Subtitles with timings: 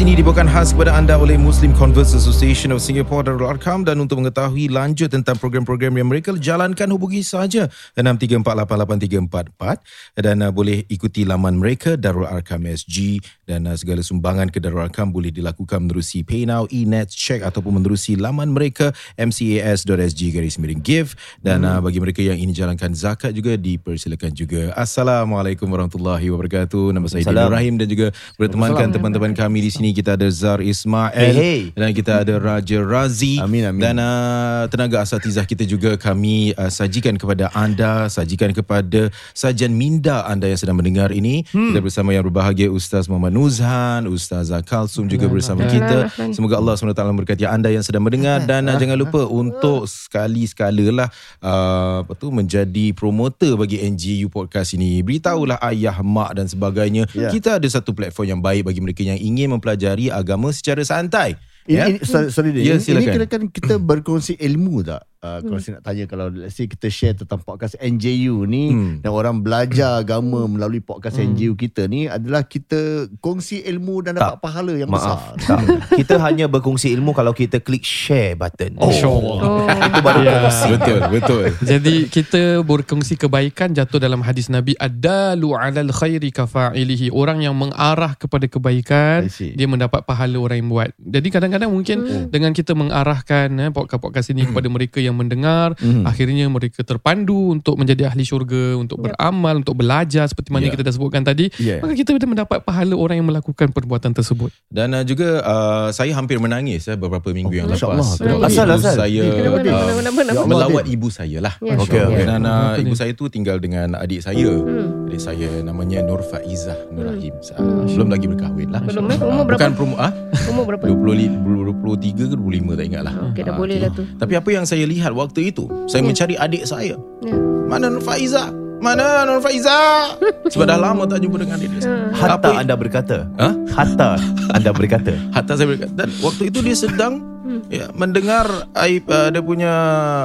[0.00, 4.00] Podcast ini dibawakan khas kepada anda oleh Muslim Converse Association of Singapore Darul Arkam dan
[4.00, 7.68] untuk mengetahui lanjut tentang program-program yang mereka jalankan hubungi saja
[8.00, 14.56] 63488344 dan uh, boleh ikuti laman mereka Darul Arkam SG dan uh, segala sumbangan ke
[14.56, 20.80] Darul Arkam boleh dilakukan menerusi PayNow, eNets, Check ataupun menerusi laman mereka mcas.sg garis miring
[20.80, 21.12] give
[21.44, 24.72] dan uh, bagi mereka yang ingin jalankan zakat juga dipersilakan juga.
[24.80, 26.96] Assalamualaikum warahmatullahi wabarakatuh.
[26.96, 31.12] Nama saya Dini Rahim dan juga bertemankan teman-teman kami di sini kita ada Zar Ismail
[31.14, 31.60] Hey, hey.
[31.72, 33.80] dan kita ada Raja Razi Amin, amin.
[33.80, 40.26] dan uh, tenaga asatizah kita juga kami uh, sajikan kepada anda sajikan kepada sajian minda
[40.28, 41.72] anda yang sedang mendengar ini hmm.
[41.72, 47.00] kita bersama yang berbahagia Ustaz Muhammad Nuzhan Ustaz Kalsum juga bersama kita semoga Allah SWT
[47.00, 51.08] memberkati anda yang sedang mendengar dan uh, jangan lupa untuk sekali-sekala lah
[51.40, 57.32] uh, apa tu menjadi promoter bagi NGU podcast ini beritahulah ayah mak dan sebagainya Ya.
[57.32, 59.70] kita ada satu platform yang baik bagi mereka yang ingin mempelajari
[60.12, 61.84] agama secara santai Ini, Ya.
[61.92, 62.50] ini sorry, sorry.
[62.56, 65.04] Ya, ini, kira kan kita berkongsi ilmu tak?
[65.20, 69.04] Uh, kalau saya nak tanya kalau let's say kita share tentang podcast NJU ni Hmm.
[69.04, 74.40] dan orang belajar agama melalui podcast NJU kita ni adalah kita kongsi ilmu dan dapat
[74.40, 74.40] Tak.
[74.40, 75.60] pahala yang Maaf besar.
[75.60, 75.60] tak.
[76.00, 78.88] Kita hanya berkongsi ilmu Kalau kita klik share button Oh.
[78.88, 85.92] Itu baru kongsi betul betul Jadi kita berkongsi kebaikan jatuh dalam hadis Nabi adalu alal
[85.92, 87.12] khairi kafa'ilihi.
[87.12, 90.90] Orang yang mengarah kepada kebaikan dia mendapat pahala orang yang buat.
[90.96, 91.98] Jadi kadang-kadang mungkin
[92.32, 95.74] dengan kita mengarahkan eh, podcast-podcast ini kepada mereka yang mendengar,
[96.06, 100.76] akhirnya mereka terpandu untuk menjadi ahli syurga, untuk beramal, untuk belajar seperti mana Ya.
[100.76, 101.48] kita dah sebutkan tadi.
[101.56, 101.80] Ya.
[101.80, 104.52] Maka kita mendapat pahala orang yang melakukan perbuatan tersebut.
[104.70, 108.20] Dan uh, juga uh, saya hampir menangis eh, beberapa minggu yang Masya lepas.
[108.20, 108.46] Allah.
[108.46, 108.94] Asal, ibu asal.
[108.94, 110.46] Saya uh, Kenapa, kenapa, kenapa?
[110.46, 111.54] melawat ibu saya lah.
[111.64, 112.28] Ya, okey.
[112.28, 114.46] Dan uh, ibu saya tu tinggal dengan adik saya.
[114.46, 115.08] Hmm.
[115.08, 117.34] Adik saya namanya Nur Faizah Nur Rahim.
[117.56, 118.82] Uh, belum lagi berkahwin lah.
[118.84, 119.18] Belum, eh?
[119.18, 119.66] Umur berapa?
[119.72, 120.12] Bukan ah
[120.52, 120.84] Umur berapa?
[121.00, 123.14] 20, 23 ke 25 tak ingat lah.
[123.32, 124.02] Okey, dah Ah, boleh lah tu.
[124.04, 127.00] Tapi apa yang saya lihat waktu itu, saya mencari adik saya.
[127.24, 127.36] Ya.
[127.64, 128.52] Mana Nur Faizah?
[128.80, 130.20] Mana Nur Faizah?
[130.52, 132.12] Sebab dah lama tak jumpa dengan adik saya.
[132.12, 133.18] Hatta Apa- anda berkata.
[133.40, 133.48] Ha?
[133.72, 134.20] Hatta
[134.52, 135.16] anda berkata.
[135.36, 135.92] Hatta saya berkata.
[135.96, 137.24] Dan waktu itu dia sedang
[137.72, 139.72] ya, mendengar i, uh, dia punya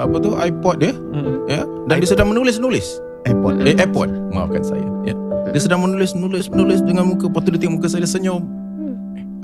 [0.03, 0.93] apa tu iPod dia
[1.47, 1.63] ya.
[1.87, 2.99] Dan dia sedang menulis-nulis.
[3.25, 3.57] Airport.
[3.65, 5.15] eh iPod maafkan saya ya.
[5.49, 8.43] Dia sedang menulis-nulis menulis dengan muka lepas tu dia tengok muka saya dia senyum.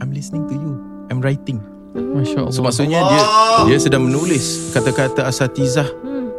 [0.02, 0.72] I'm listening to you.
[1.14, 2.53] I'm writing Masya Allah.
[2.56, 3.24] so maksudnya dia
[3.68, 5.88] dia sedang menulis kata-kata asatizah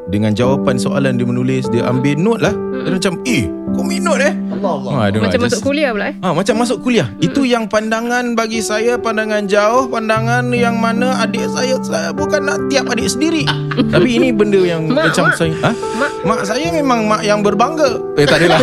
[0.08, 2.54] dengan jawapan soalan dia menulis dia ambil note lah.
[2.82, 4.90] Dia macam eh kau note eh Allah Allah.
[4.94, 6.14] Ah, know, Macam masuk just- kuliah pula eh.
[6.20, 7.08] Ah, macam masuk kuliah.
[7.18, 12.58] Itu yang pandangan bagi saya pandangan jauh, pandangan yang mana adik saya saya bukan nak
[12.70, 13.42] tiap adik sendiri.
[13.94, 15.34] Tapi ini benda yang Mak, macam mak.
[15.34, 15.70] saya, ha?
[15.72, 16.10] Mak.
[16.22, 17.98] Mak saya memang mak yang berbangga.
[18.14, 18.60] Eh tak adalah.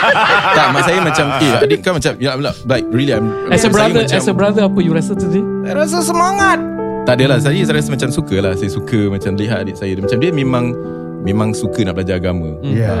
[0.56, 3.70] tak, mak saya macam eh adik kan macam ya Allah, like really I'm As a
[3.70, 5.42] brother, macam, as a brother apa you rasa tadi?
[5.60, 6.58] saya rasa semangat.
[7.04, 10.08] Tak adalah saya saya rasa macam suka lah Saya suka macam lihat adik saya Dia
[10.08, 10.72] Macam dia memang
[11.24, 12.52] Memang suka nak belajar agama.
[12.60, 12.92] Ya.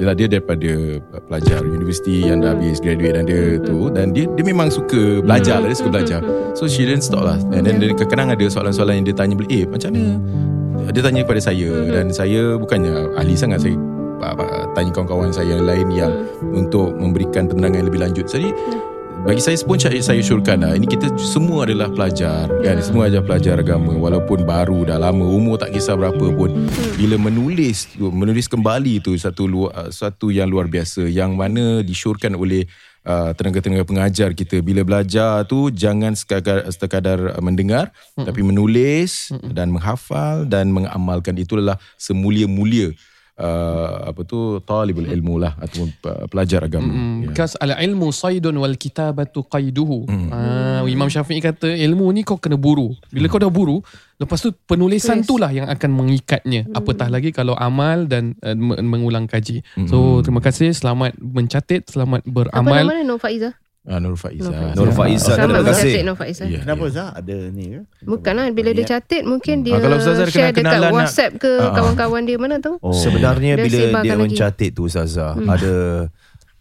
[0.00, 0.96] uh, dia daripada
[1.28, 3.78] Pelajar universiti Yang dah habis graduate Dan dia tu.
[3.92, 6.20] Dan dia dia memang suka Belajar lah Dia suka belajar.
[6.56, 7.36] So she didn't stop lah.
[7.52, 10.16] And then dia kadang-kadang ada soalan-soalan Yang dia tanya balik Eh macam mana?
[10.88, 11.70] Dia tanya kepada saya.
[11.92, 13.76] Dan saya bukannya Ahli sangat Saya
[14.72, 16.12] tanya kawan-kawan saya yang lain Yang
[16.56, 18.24] untuk memberikan penerangan yang lebih lanjut.
[18.24, 18.48] Jadi
[19.24, 20.76] bagi saya pun saya, syurkan lah.
[20.76, 22.76] Ini kita semua adalah pelajar kan?
[22.84, 23.96] Semua adalah pelajar agama.
[23.96, 26.52] Walaupun baru dah lama Umur tak kisah berapa pun.
[27.00, 31.08] Bila menulis Menulis kembali tu Satu luar, satu yang luar biasa.
[31.08, 32.68] Yang mana disyurkan oleh
[33.08, 34.60] uh, Tenaga-tenaga pengajar kita.
[34.60, 41.38] Bila belajar tu Jangan sekadar, sekadar mendengar Tapi menulis Dan menghafal Dan mengamalkan.
[41.40, 42.92] Itulah semulia-mulia
[43.36, 47.32] uh, Apa tu Talibul ilmu lah Ataupun uh, pelajar agama Hmm, Ya.
[47.32, 50.06] Kas al ilmu saydun wal kitabatu qaiduhu.
[50.30, 52.94] Ah, Imam Syafi'i kata ilmu ni kau kena buru.
[53.08, 53.82] Bila kau dah buru,
[54.16, 55.26] lepas tu penulisan Tulis.
[55.26, 56.70] tu lah yang akan mengikatnya.
[56.70, 59.60] Apatah lagi kalau amal dan uh, me- mengulang kaji.
[59.84, 62.84] So terima kasih selamat mencatat, selamat Apa beramal.
[62.84, 63.04] nama dia?
[63.04, 63.52] Nur Faizah.
[63.86, 64.74] Ah, Nur Faizah.
[64.74, 66.44] Nur Faizah Selamat terima kasih mencatat Nur Faizah.
[66.44, 66.90] Ya, Kenapa ya.
[66.90, 67.80] Zah ada ni ke?
[68.02, 70.96] Bukan lah Bila dia catat Mungkin dia Ah, kalau Ustazah Share kenal- dekat kenalan nak-
[70.98, 71.72] WhatsApp ke Ah, ah.
[71.72, 72.90] Kawan-kawan dia mana tu Oh.
[72.90, 74.22] Sebenarnya Dia bila dia lagi.
[74.26, 75.74] mencatat tu Ustazah Ada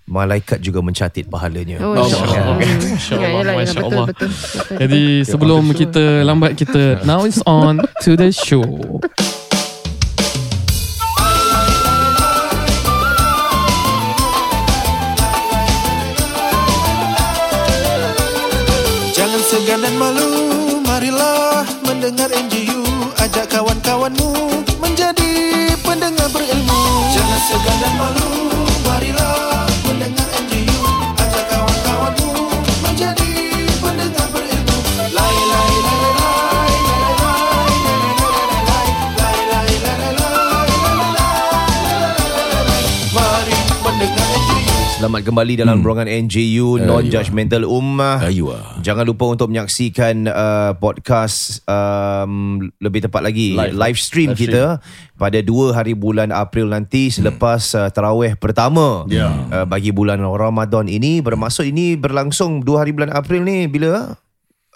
[0.06, 1.82] malaikat juga mencatat pahalanya.
[1.82, 2.06] Oh, Allah.
[2.14, 2.58] insyaAllah.
[2.62, 4.78] Masya Ya, Allah, yalah, yalah, Masya betul, betul, betul.
[4.78, 9.02] Jadi sebelum kita lambat kita now it's on to the show.
[22.06, 22.86] Marilah mendengar NGU
[23.18, 24.30] Ajak kawan-kawanmu
[24.78, 26.82] Menjadi pendengar berilmu.
[27.10, 28.30] Jangan segan dan malu
[28.86, 29.55] Marilah
[45.06, 48.26] Selamat kembali dalam ruangan NJU Non-Judgmental Ummah.
[48.26, 48.74] Ayu ah.
[48.82, 53.78] Jangan lupa untuk menyaksikan uh, podcast um, lebih tepat lagi live, Live.
[53.86, 54.82] live stream Live kita
[55.14, 59.30] pada 2 hari bulan April nanti selepas uh, tarawih pertama Ya.
[59.30, 64.18] uh, bagi bulan Ramadan ini bermaksud ini berlangsung 2 hari bulan April ni bila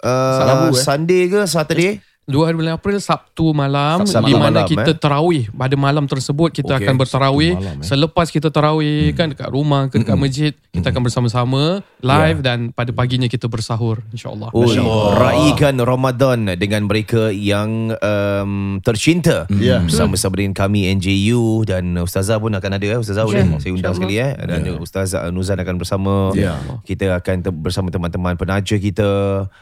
[0.06, 0.78] uh, Rabu, eh?
[0.78, 1.98] Sunday ke Saturday
[2.30, 4.96] 2 hari bulan April Sabtu malam Sabtu di mana malam, kita eh.
[4.96, 7.86] tarawih pada malam tersebut kita Okey, akan bertarawih malam, eh.
[7.86, 11.62] selepas kita tarawih kan dekat rumah ke dekat masjid kita akan bersama-sama
[11.98, 19.48] live dan pada paginya kita bersahur insyaallah Oh, raikan Ramadan dengan mereka yang um, tercinta.
[19.56, 19.80] Ya.
[19.80, 22.98] Bersama-sama dengan kami NJU dan Ustazah pun akan ada eh.
[23.00, 24.36] Ustazah boleh Ya, saya undang sekali eh.
[24.36, 26.14] Dan Ustazah Nuzan akan bersama.
[26.36, 26.60] Ya.
[26.84, 29.08] Kita akan bersama teman-teman penaja kita.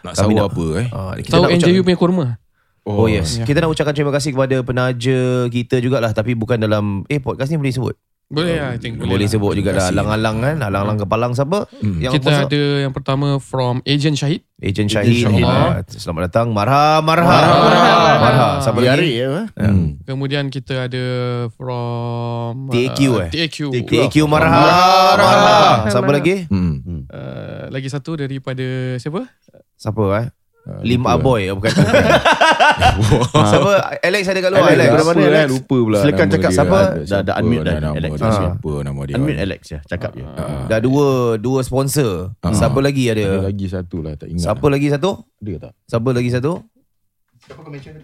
[0.02, 0.86] Nak Kami sahur apa eh?
[0.90, 2.26] Ah, kita tahu nak NJU punya kurma
[2.88, 3.36] Oh, yes.
[3.38, 7.60] Kita nak ucapkan terima kasih kepada penaja kita jugalah tapi bukan dalam eh podcast ni
[7.60, 7.96] boleh sebut.
[8.28, 9.32] boleh lah I think Boleh, boleh, lah.
[9.32, 11.64] sebut juga dah alang-alang kan, alang-alang kepalang siapa?
[11.80, 15.24] Yang kita ada yang pertama from Agent Syahid Ejen Syahid.
[15.24, 15.80] InsyaAllah.
[15.80, 16.50] Ah, Selamat datang.
[16.52, 17.24] Marha, marha.
[17.24, 17.96] Marha.
[18.20, 18.48] Marha.
[18.60, 18.90] Siapa Di lagi?
[18.90, 19.46] hari ya.
[19.56, 19.96] Hmm.
[20.04, 21.04] kemudian kita ada
[21.56, 23.30] from TAQ, uh, eh?
[23.32, 23.56] TAQ
[23.86, 24.50] TAQ marha.
[24.50, 25.88] Marha.
[25.88, 26.44] Siapa lagi?
[26.50, 27.06] Hmm.
[27.08, 29.24] Uh, lagi satu daripada siapa
[29.78, 30.26] Siapa eh?
[30.64, 31.14] Ah, Lim lupa.
[31.14, 31.70] Aboy bukan.
[33.48, 33.72] siapa?
[33.98, 34.90] Alex ada kat luar Alex, Alex.
[34.90, 35.48] berapa mana, Alex?
[35.48, 36.56] Lupa pula Silakan cakap dia.
[36.56, 36.78] siapa?
[36.78, 38.10] Ada Dah- dah unmute dah, nama Alex.
[38.12, 38.24] dia.
[38.24, 38.32] Ah.
[38.34, 39.14] Siapa nama dia?
[39.16, 39.78] Unmute Alex ya.
[39.82, 40.24] Cakap je.
[40.66, 41.06] Dah dua
[41.36, 42.36] dua sponsor.
[42.42, 43.28] Siapa lagi Ada ada?
[43.44, 44.44] lagi satu lah tak ingat.
[44.44, 45.10] Siapa lagi satu?
[45.38, 45.72] Ada tak?
[45.84, 46.52] Siapa lagi satu?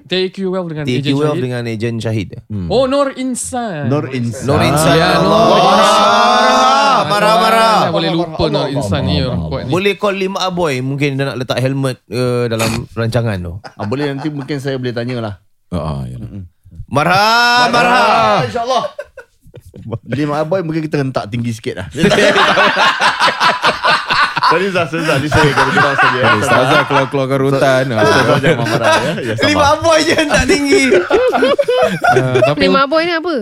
[0.09, 2.29] TAQ Wealth dengan TAQ Agent Wealth Syahid dengan Ejen Syahid.
[2.49, 2.69] Hmm.
[2.73, 4.47] Oh Nur Insan Nur Insan.
[4.49, 4.95] Nur Insan.
[4.95, 5.43] Ya, Allah.
[5.45, 6.74] Nur Insan.
[7.09, 7.79] Marah, marah.
[7.89, 11.25] Ah, Boleh lupa Nur Insan ni orang kuat ni Boleh call Lim Aboy mungkin dia
[11.29, 13.53] nak letak helmet uh, dalam rancangan tu.
[13.63, 15.35] Ah, boleh nanti mungkin saya boleh tanya lah.
[15.69, 16.29] Ah, ah, yalah.
[16.89, 17.27] Marha,
[17.73, 18.05] marha.
[18.47, 18.85] InsyaAllah.
[20.17, 21.87] Lima aboy mungkin kita hentak tinggi sikit lah.
[24.51, 25.17] Sorry Zah, sorry Zah.
[25.21, 26.21] Ni saya kalau kita saja.
[26.21, 27.83] Eh, Ustazah keluar-keluar karutan.
[27.89, 29.13] Ustazah jangan marah ya.
[29.25, 29.49] Ya, sabar.
[29.49, 30.85] Lim Aboy je tak tinggi.
[32.19, 33.35] uh, Tapi Lima boy ni apa?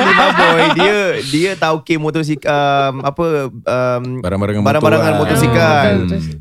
[0.00, 0.98] Lim Aboy dia
[1.28, 5.20] dia tauke motosikal um, apa um, Barang-barangan barang-barangan motor lah.
[5.20, 5.92] motosikal.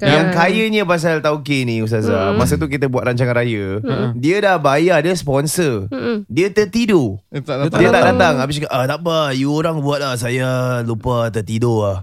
[0.01, 0.07] Ah.
[0.07, 2.35] Yang kayanya pasal tauke ni Ustazah.
[2.35, 3.83] Masa tu kita buat rancangan raya.
[4.15, 5.91] Dia dah bayar dia sponsor.
[6.31, 7.19] Dia tertidur.
[7.29, 10.81] Eh, tak Dia tak datang Habis cakap ah, Tak apa You orang buat lah Saya
[10.81, 11.97] lupa tertidur lah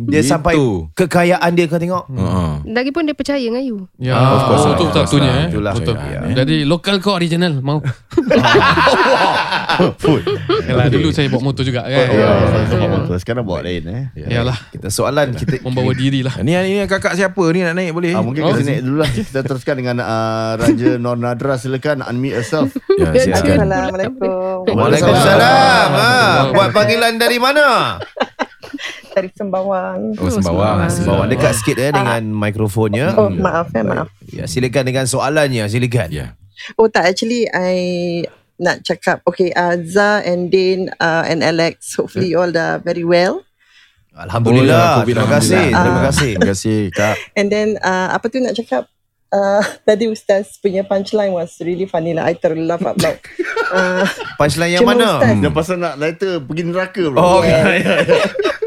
[0.00, 0.28] Dia Gitu.
[0.28, 0.54] sampai
[0.92, 2.52] Kekayaan dia kau tengok Ah, ah.
[2.64, 3.86] Lagipun dia percaya dengan you.
[3.96, 4.64] Ya, Ah, of course.
[4.64, 5.38] of Itu course satunya lah.
[5.38, 5.48] eh.
[5.48, 5.72] Itulah.
[5.72, 5.94] Betul.
[5.94, 6.36] Percayaan, eh.
[6.36, 7.78] Jadi local ko original mau.
[9.98, 10.22] Food.
[10.64, 11.92] Yalah dulu saya bawa motor juga kan.
[11.92, 12.28] Ya,
[12.68, 13.14] bawa motor.
[13.16, 14.02] Sekarang bawa lain eh.
[14.28, 16.34] Yalah Kita soalan kita membawa diri lah.
[16.40, 18.12] Ni, ni kakak siapa ni nak naik boleh?
[18.12, 18.52] Ah, mungkin Oh.
[18.52, 19.10] kita naik dulu lah.
[19.10, 21.54] Kita teruskan dengan uh, Raja Nur Nadra.
[21.54, 22.74] Silakan unmute yourself.
[22.92, 23.56] Ya, silakan.
[23.60, 24.62] Assalamualaikum.
[24.68, 27.98] Waalaikumsalam ah, Buat panggilan dari mana?
[29.18, 29.98] Dari Sembawang.
[30.16, 30.76] Oh, sembawang.
[31.04, 34.08] Bawa dekat sikit eh Dengan mikrofonnya Oh, maaf ya, maaf.
[34.30, 36.38] Ya, silakan dengan soalannya Silakan Ya.
[36.74, 38.26] Oh tak, actually I
[38.58, 43.06] nak cakap, okay, uh, Zah and Dane uh, and Alex, hopefully you all dah very
[43.06, 43.46] well.
[44.18, 45.78] Alhamdulillah Oh, ya, Terima kasih Alhamdulillah.
[45.86, 47.14] Terima kasih Terima kasih Kak.
[47.38, 48.90] And then, uh, apa tu nak cakap?
[49.30, 52.26] Uh, tadi Ustaz punya punchline was really funny lah.
[52.26, 53.18] I terlaugh out loud.
[53.68, 54.00] Uh,
[54.40, 55.20] Punchline yang mana?
[55.20, 57.04] Ustaz, Yang pasal nak lighter pergi neraka.
[57.12, 57.44] Oh,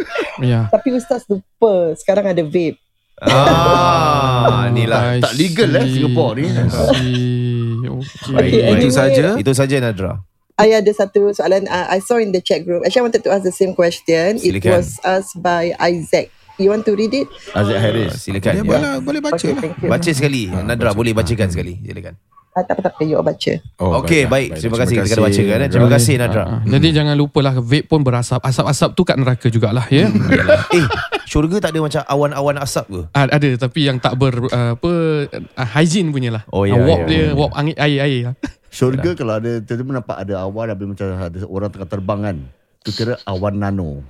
[0.41, 0.67] Ya.
[0.67, 2.77] Tapi Ustaz lupa, sekarang ada vape.
[3.21, 5.93] Ah, inilah I tak legal, eh, see.
[6.01, 6.45] Singapore ni.
[6.49, 7.93] Okay.
[8.33, 9.25] Okay, Itu saja.
[9.37, 10.25] Itu saja Nadra
[10.57, 12.85] I ada satu soalan uh, I saw in the chat group.
[12.85, 14.37] Actually, I wanted to ask the same question.
[14.37, 14.77] It Silakan.
[14.77, 16.29] was asked by Isaac.
[16.61, 17.25] You want to read it?
[17.57, 18.13] Aziz Harris.
[18.21, 18.69] Silakan Ya, ya.
[18.69, 19.89] boleh, boleh baca Okay, lah.
[19.97, 22.13] Baca sekali Nadra boleh bacakan sekali Silakan
[22.51, 23.01] Ah, tak apa, tak apa.
[23.07, 23.53] You baca.
[23.79, 24.59] Oh, Okey, baik.
[24.59, 24.95] Terima kasih.
[24.99, 25.69] Kita kena bacakan, eh.
[25.71, 26.43] Terima kasih, Nadra.
[26.43, 26.59] Ah.
[26.67, 28.43] Jadi jangan lupalah vape pun berasap.
[28.43, 30.11] Asap-asap tu kat neraka jugalah ya.
[30.75, 30.85] Eh,
[31.27, 33.01] syurga tak ada macam awan-awan asap ke?
[33.15, 34.91] Ah, ada tapi yang tak ber uh, apa
[35.31, 36.43] uh, hygiene punya lah.
[36.51, 37.27] Oh, ya, Ah, walk ya, dia ya.
[37.31, 38.35] walk angin air air lah.
[38.75, 42.37] Syurga kalau ada tiba-tiba nampak ada awan habis macam ada orang tengah terbang kan.
[42.83, 44.03] Tu kira awan nano.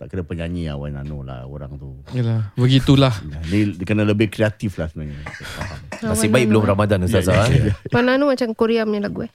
[0.00, 2.00] Tak kena penyanyi awal nano lah orang tu.
[2.16, 3.12] Yalah, begitulah.
[3.52, 5.28] Ni dia kena lebih kreatif lah sebenarnya.
[5.28, 5.78] Faham.
[6.16, 7.76] Nasib baik belum Ramadan Ustazah eh.
[7.92, 9.32] Mana Nano macam Korea punya lagu eh.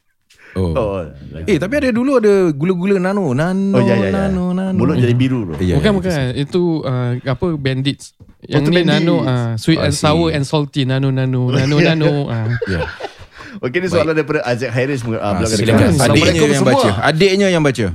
[0.58, 0.74] Oh.
[0.74, 1.04] Oh,
[1.46, 4.10] Eh tapi ada dulu ada gula-gula nano, nano, oh ya, ya, ya.
[4.10, 4.74] nano, nano.
[4.74, 5.54] Mulut jadi biru tu.
[5.62, 6.20] Ya, bukan ya, bukan.
[6.34, 8.16] Itu uh, apa bandits.
[8.48, 9.04] Yang tu ni bandits.
[9.06, 12.12] nano uh, sweet Oh, and sour and salty nano nano nano nano.
[12.32, 12.50] Uh.
[12.66, 12.82] Ya.
[13.66, 15.66] Okey ni soalan daripada Azek Harris uh, belakang silakan.
[15.66, 15.74] dekat.
[15.74, 16.74] Adiknya Assalamualaikum yang semua.
[16.78, 16.90] baca.
[17.02, 17.86] Adiknya yang baca.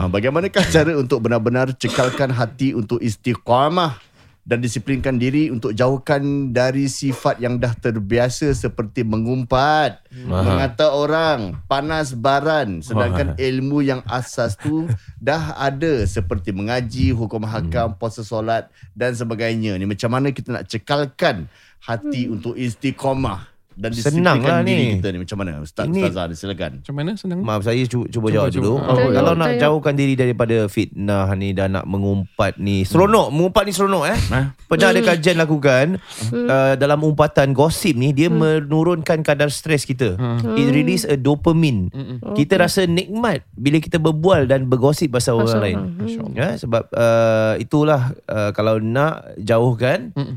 [0.00, 4.00] Ah, Bagaimanakah cara untuk benar-benar cekalkan hati untuk istiqamah
[4.48, 12.16] dan disiplinkan diri untuk jauhkan dari sifat yang dah terbiasa seperti mengumpat, mengata orang, panas
[12.16, 14.88] baran sedangkan ilmu yang asas tu
[15.20, 19.76] dah ada seperti mengaji, hukum hakam, puasa solat dan sebagainya.
[19.76, 21.44] Ni macam mana kita nak cekalkan
[21.84, 24.94] hati untuk istiqamah dan Senang lah ni.
[24.94, 25.58] kita ni macam mana?
[25.58, 26.72] Ustaz Ini- Ustazah ni silakan.
[26.80, 27.38] Macam mana senang?
[27.40, 28.60] Maaf saya cu- cuba, Cuba, jawab cuba.
[28.60, 28.72] dulu.
[28.76, 29.14] Oh, ya.
[29.14, 32.82] Kalau nak jauhkan diri daripada fitnah ni dan nak mengumpat ni.
[32.82, 34.18] Seronok, mengumpat ni seronok eh.
[34.64, 35.84] Pernah ada kajian lakukan
[36.30, 40.18] uh, dalam umpatan gosip ni dia menurunkan kadar stres kita.
[40.52, 41.88] It release a dopamine.
[42.32, 45.78] Kita rasa nikmat bila kita berbual dan bergosip pasal orang Pasal lain.
[45.78, 46.32] orang.
[46.32, 50.36] Ya, sebab uh, itulah uh, kalau nak jauhkan Mm-mm.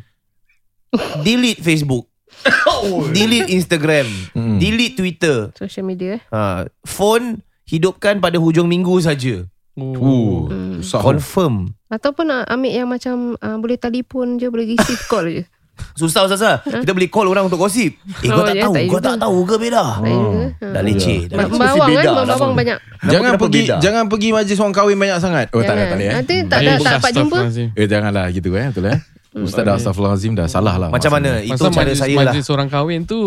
[1.20, 2.13] delete Facebook.
[3.12, 4.58] delete Instagram, Mm.
[4.58, 5.38] delete Twitter.
[5.54, 6.22] Social media eh.
[6.28, 6.42] Ha,
[6.84, 9.46] phone hidupkan pada hujung minggu saja.
[9.74, 10.78] Uh, Hmm.
[10.84, 11.74] Confirm.
[11.88, 15.44] Ataupun uh, ambil yang macam uh, boleh telefon je, boleh receive call je.
[15.98, 16.62] Susah Ustazah.
[16.62, 17.98] Kita boleh call orang untuk gosip.
[18.22, 19.02] Eh kau Oh, tak ya, tahu, tak kau juga.
[19.04, 19.56] tak tahu ke?
[19.56, 19.82] Tak juga.
[19.82, 20.70] Ha.
[20.70, 21.20] Dah leceh.
[21.26, 21.50] Dah Ba- leceh.
[21.50, 22.78] mesti Bawang beda kan, bawang banyak.
[23.04, 23.76] Jangan Kenapa pergi beda?
[23.82, 25.46] jangan pergi majlis orang kahwin banyak sangat.
[25.50, 26.14] Oh tak ada tak ada eh.
[26.14, 27.40] Nanti tak, tak, tak dapat jumpa.
[27.74, 29.00] Eh janganlah gitu eh betul eh.
[29.34, 30.90] Ustaz dah astagfirullahalazim dah salah lah.
[30.90, 31.42] Macam mana?
[31.42, 32.22] Itu Pasal cara majlis, saya lah.
[32.30, 33.18] majlis orang kahwin tu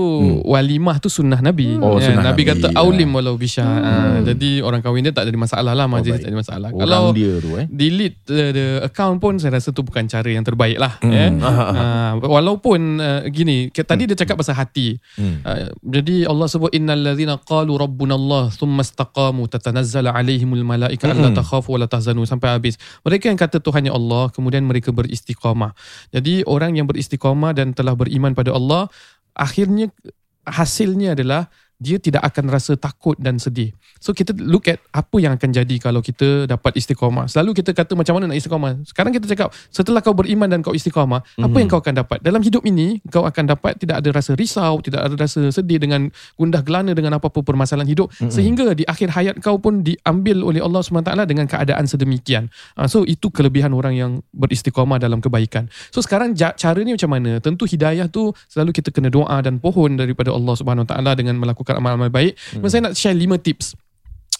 [0.44, 1.74] walimah tu sunnah Nabi.
[1.76, 2.78] Oh, Ya, sunnah Nabi Nabi, kata ya.
[2.78, 3.66] aulim walau bisya.
[3.66, 6.22] Ah, jadi orang kahwin dia tak ada masalah lah majlis baik.
[6.22, 6.68] tak ada masalah.
[6.70, 7.66] Orang Kalau dia tu eh.
[7.66, 10.94] delete the, the account pun saya rasa tu bukan cara yang terbaik lah.
[11.02, 11.10] Hmm.
[11.10, 11.26] Ya.
[11.76, 14.96] Ah, walaupun uh, gini, ke- tadi dia cakap pasal hati.
[15.16, 15.42] Hmm.
[15.42, 21.32] Uh, jadi Allah sebut innal ladzina qalu rabbuna Allah thumma istaqamu tatanazzalu alaihimul malaika alla
[21.32, 22.78] takhafu wa la tahzanu sampai habis.
[23.02, 25.74] Mereka yang kata Tuhannya Allah kemudian mereka beristiqamah.
[26.12, 28.88] Jadi orang yang beristiqamah dan telah beriman pada Allah
[29.36, 29.92] akhirnya
[30.46, 33.76] hasilnya adalah dia tidak akan rasa takut dan sedih.
[34.00, 37.28] So kita look at apa yang akan jadi kalau kita dapat istiqamah.
[37.28, 38.80] Selalu kita kata macam mana nak istiqamah.
[38.88, 41.44] Sekarang kita cakap setelah kau beriman dan kau istiqamah, mm-hmm.
[41.44, 42.18] apa yang kau akan dapat?
[42.24, 46.08] Dalam hidup ini kau akan dapat tidak ada rasa risau, tidak ada rasa sedih dengan
[46.40, 48.32] gundah gelana dengan apa-apa permasalahan hidup mm-hmm.
[48.32, 52.48] sehingga di akhir hayat kau pun diambil oleh Allah SWT dengan keadaan sedemikian.
[52.76, 55.68] Uh, so itu kelebihan orang yang beristiqamah dalam kebaikan.
[55.92, 57.36] So sekarang ja- caranya macam mana?
[57.44, 61.36] Tentu hidayah tu selalu kita kena doa dan pohon daripada Allah Subhanahu Wa Taala dengan
[61.42, 62.38] melakukan amal-amal baik.
[62.54, 62.62] Hmm.
[62.70, 63.74] Saya nak share lima tips.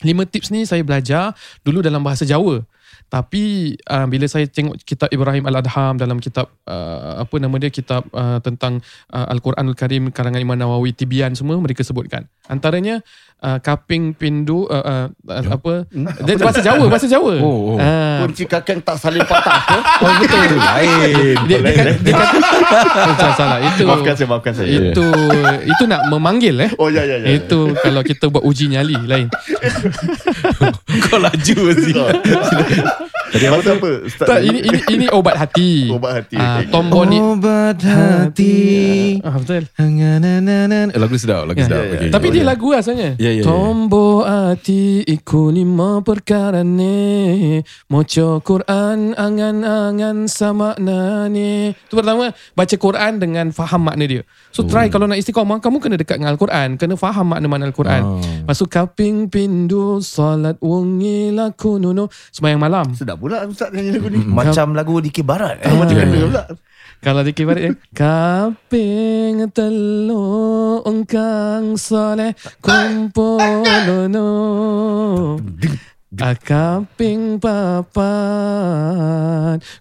[0.06, 1.34] Lima tips ni saya belajar
[1.66, 2.62] dulu dalam bahasa Jawa.
[3.06, 8.02] Tapi uh, bila saya tengok kitab Ibrahim Al-Adham dalam kitab uh, apa nama dia kitab
[8.10, 8.82] uh, tentang
[9.14, 12.26] uh, Al-Quranul Karim karangan Imam Nawawi Tibian semua mereka sebutkan.
[12.50, 13.06] Antaranya
[13.46, 15.06] uh, kaping pindu uh, uh,
[15.54, 15.86] apa
[16.26, 17.38] dia bahasa Jawa bahasa Jawa.
[17.38, 17.78] Oh, oh.
[17.78, 19.78] Ah, Kunci kakang tak saling patah ke?
[20.04, 20.50] oh betul.
[20.58, 21.36] Lain.
[21.46, 22.34] dia, dia, dia kata
[23.14, 24.68] salah, salah itu Maafkan saya, maafkan saya.
[24.70, 25.06] itu
[25.62, 26.70] itu nak memanggil eh.
[26.82, 27.38] Oh ya ya ya.
[27.38, 29.30] Itu kalau kita buat uji nyali lain.
[31.08, 31.94] Kau laju sih.
[33.26, 33.90] Tadi apa apa?
[34.02, 35.90] Ustaz Tak, ini ini ini obat hati.
[35.90, 36.36] Obat hati.
[36.36, 36.70] Ah, Okay.
[36.70, 37.18] tombol ni.
[37.18, 38.56] Obat hati.
[39.20, 39.66] Ah, betul.
[39.76, 40.86] Hanganananan.
[40.88, 41.78] Eh, lagu sedap, lagu Ya, sedap.
[41.78, 41.96] ya, ya.
[41.98, 43.10] Okay, Tapi dia lagu asalnya.
[43.16, 43.42] Ya, ya, ya.
[43.42, 53.12] Tombo hati iku lima perkara ni Moco Quran angan-angan sama nani Itu pertama Baca Quran
[53.16, 56.94] dengan faham makna dia So try kalau nak istiqamah Kamu kena dekat dengan Al-Quran Kena
[56.94, 58.20] faham makna-makna Al-Quran Oh.
[58.44, 64.18] Masuk kaping pindu Salat wengi laku nuno Semayang malam Sedap pula Ustaz nyanyi lagu ni.
[64.22, 65.58] Macam lagu Dikir Barat.
[65.66, 65.72] Eh?
[65.74, 66.26] Macam kena ya.
[66.30, 66.44] pula.
[67.04, 72.32] Kalau di kibarat ya Kaping telu Engkang soleh
[72.64, 74.32] Kumpolono
[76.16, 78.00] Akaping papat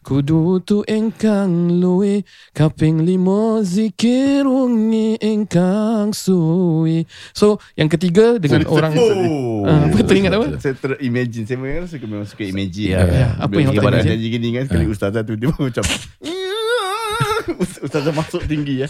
[0.04, 8.76] Kudu tu engkang luwi Kaping limo zikir wengi engkang suwi So yang ketiga dengan Sorry,
[8.76, 8.94] orang.
[9.64, 10.46] Ah, apa teringat apa?
[10.60, 13.28] Saya terimagine Saya memang suka, memang suka imagine Ya, ya.
[13.40, 14.12] Apa yang awak imagine?
[14.12, 15.84] janji gini kan Sekali ustazah tu Dia macam
[17.86, 18.88] Ustazah masuk tinggi ya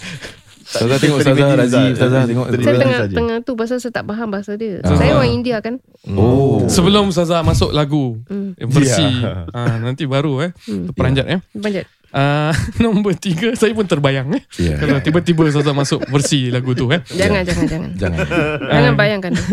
[0.78, 2.46] Ustazah tengok Ustazah Razi, Ustazah tengok.
[2.54, 4.80] Saya tengah tengah tu pasal saya tak faham bahasa dia.
[4.82, 4.94] Ah.
[4.94, 5.80] Saya orang India kan.
[6.10, 6.68] Oh.
[6.68, 8.54] Sebelum Ustazah masuk lagu Hmm.
[8.58, 9.48] Versi Ya.
[9.50, 10.92] ah, Nanti baru eh Hmm.
[10.92, 11.86] Peranjat eh Panjat.
[12.16, 14.42] Uh, Nombor tiga Saya pun terbayang eh.
[14.56, 14.80] Ya.
[14.80, 17.04] Kalau tiba-tiba Ustazah masuk Versi lagu tu eh.
[17.06, 17.90] Jangan, jangan, jangan.
[17.94, 18.18] Jangan.
[18.64, 19.34] Jangan bayangkan.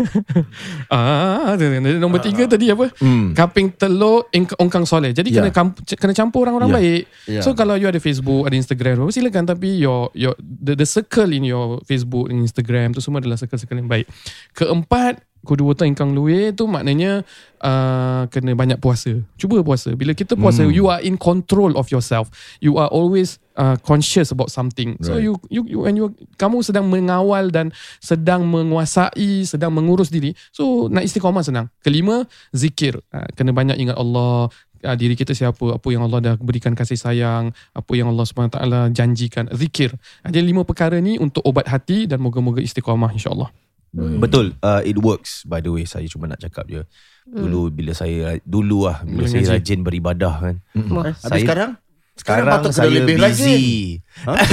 [0.93, 1.57] Ah,
[1.97, 2.89] nombor tiga tadi apa?
[3.01, 3.33] Hmm.
[3.33, 5.09] Kaping telur ongkang soleh.
[5.09, 5.41] Jadi Ya.
[5.41, 6.75] kena kamp- kena campur orang-orang Ya.
[6.77, 7.03] baik.
[7.25, 7.41] Ya.
[7.41, 11.29] So kalau you ada Facebook, ada Instagram, apa, silakan tapi your your the, the circle
[11.29, 14.05] in your Facebook Instagram tu semua adalah circle-circle yang baik.
[14.53, 17.21] Keempat, kedua tu ingkang luwe tu maknanya
[17.59, 19.11] uh, kena banyak puasa.
[19.35, 19.91] Cuba puasa.
[19.93, 20.71] Bila kita puasa, Hmm.
[20.71, 22.31] you are in control of yourself.
[22.59, 24.95] You are always uh, conscious about something.
[25.03, 25.27] So Right.
[25.27, 30.31] you you, you when you kamu sedang mengawal dan sedang menguasai, sedang mengurus diri.
[30.51, 31.67] So nak istiqamah senang.
[31.83, 32.99] Kelima, zikir.
[33.11, 34.47] Uh, kena banyak ingat Allah,
[34.83, 38.57] uh, diri kita siapa, apa yang Allah dah berikan kasih sayang, apa yang Allah SWT
[38.91, 39.47] janjikan.
[39.51, 39.95] Zikir.
[40.23, 43.51] Jadi lima perkara ni untuk obat hati dan moga-moga istiqamah insyaAllah.
[43.93, 44.57] Betul.
[44.57, 45.85] Uh, It works By the way.
[45.85, 46.81] Saya cuma nak cakap je.
[47.23, 50.55] Dulu bila saya Dulu lah Bila Bila saya rajin beribadah kan.
[50.89, 51.13] Wah.
[51.13, 51.71] Habis Saya- sekarang?
[52.13, 54.29] Sekarang patut saya lebih busy rajin.
[54.29, 54.33] Ha?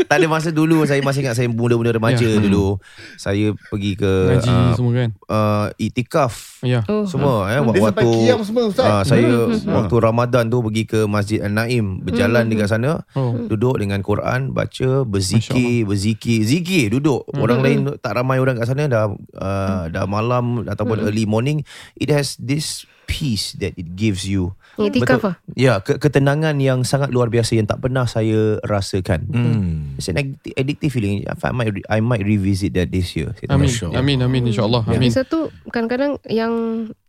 [0.00, 2.42] Tak ada masa dulu Saya masih ingat Saya muda-muda remaja Ya.
[2.42, 2.82] dulu
[3.14, 5.10] Saya pergi ke Ngaji uh, semua kan.
[5.28, 6.34] uh, Itikaf
[6.66, 6.82] Ya.
[6.90, 7.06] Oh.
[7.06, 8.84] Semua eh, Dia sampai Waktu kiam semua Ustaz.
[8.84, 13.32] Ah, saya waktu Ramadan tu pergi ke Masjid An-Naim, berjalan dekat sana, Oh.
[13.46, 17.24] duduk dengan Quran, baca, berzikir, berzikir, zikir duduk.
[17.32, 21.62] Orang lain tak ramai orang kat sana dah uh, dah malam ataupun early morning.
[21.94, 24.52] It has this peace that it gives you.
[24.76, 25.30] Iktikaf Betul.
[25.30, 25.34] ah?
[25.52, 29.20] Ya, ke- ketenangan yang sangat luar biasa yang tak pernah saya rasakan.
[29.26, 29.98] Hmm.
[29.98, 31.24] It's an addictive, addictive feeling.
[31.24, 33.34] I might re- I might revisit that this year.
[33.46, 33.68] Amin.
[33.68, 33.98] Allah.
[33.98, 34.18] Amin.
[34.20, 34.42] Amin.
[34.46, 34.86] InsyaAllah.
[34.86, 35.12] Lagi Amin.
[35.12, 36.52] satu kadang-kadang yang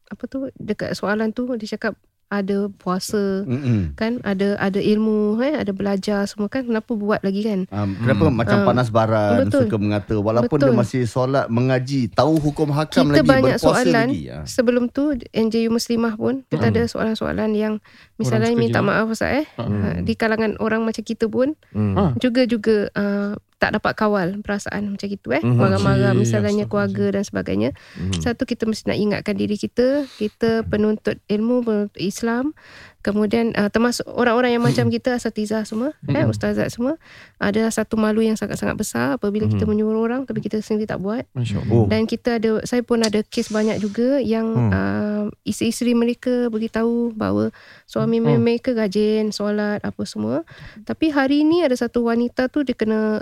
[0.08, 1.96] apa tu dekat soalan tu dia cakap
[2.31, 3.91] ada puasa Mm-mm.
[3.93, 8.23] kan ada ada ilmu eh ada belajar semua kan kenapa buat lagi kan Um, kenapa
[8.31, 9.67] macam Um, panas baran betul.
[9.67, 10.67] suka mengata walaupun Betul.
[10.67, 14.39] dia masih solat mengaji tahu hukum hakam kita lagi banyak berpuasa soalan lagi ya.
[14.45, 17.73] sebelum tu NJU Muslimah pun kita ada soalan-soalan yang
[18.15, 21.93] misalnya minta maaf Ustaz eh uh, di kalangan orang macam kita pun Hmm.
[21.93, 22.11] Ah.
[22.15, 25.53] juga juga uh, tak dapat kawal perasaan macam itu eh Mhm.
[25.53, 26.70] marah-marah misalnya astagfirullah.
[26.89, 28.20] keluarga dan sebagainya Mhm.
[28.20, 32.58] satu kita mesti nak ingatkan diri kita kita penuntut ilmu penuntut Islam
[33.00, 36.98] kemudian uh, termasuk orang-orang yang macam kita asatizah semua eh ustazat semua
[37.38, 41.25] ada satu malu yang sangat-sangat besar apabila kita menyuruh orang tapi kita sendiri tak buat.
[41.68, 41.86] Oh.
[41.86, 44.70] dan kita ada saya pun ada kes banyak juga yang Hmm.
[44.72, 47.50] uh, isteri-isteri mereka beritahu bahawa
[47.86, 48.38] suami Hmm.
[48.38, 50.45] mereka rajin solat apa semua
[50.84, 53.21] tapi hari ni ada satu wanita tu dia kena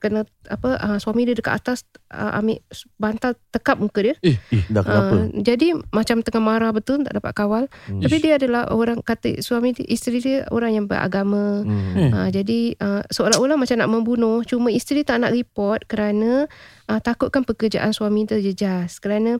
[0.00, 2.58] kena apa uh, suami dia dekat atas uh, ambil
[2.96, 4.14] bantal tekap muka dia.
[4.24, 5.14] Eh, Eh, dah kenapa?
[5.14, 7.64] Uh, jadi macam tengah marah betul tak dapat kawal.
[7.88, 8.00] Hmm.
[8.00, 11.62] tapi dia adalah orang kata suami dia, isteri dia orang yang beragama.
[11.62, 11.96] Hmm.
[11.96, 12.10] Eh.
[12.10, 14.40] Uh, jadi uh, seolah-olah macam nak membunuh.
[14.48, 16.48] Cuma isteri tak nak report kerana
[16.88, 18.98] uh, takutkan pekerjaan suami terjejas.
[18.98, 19.36] Kerana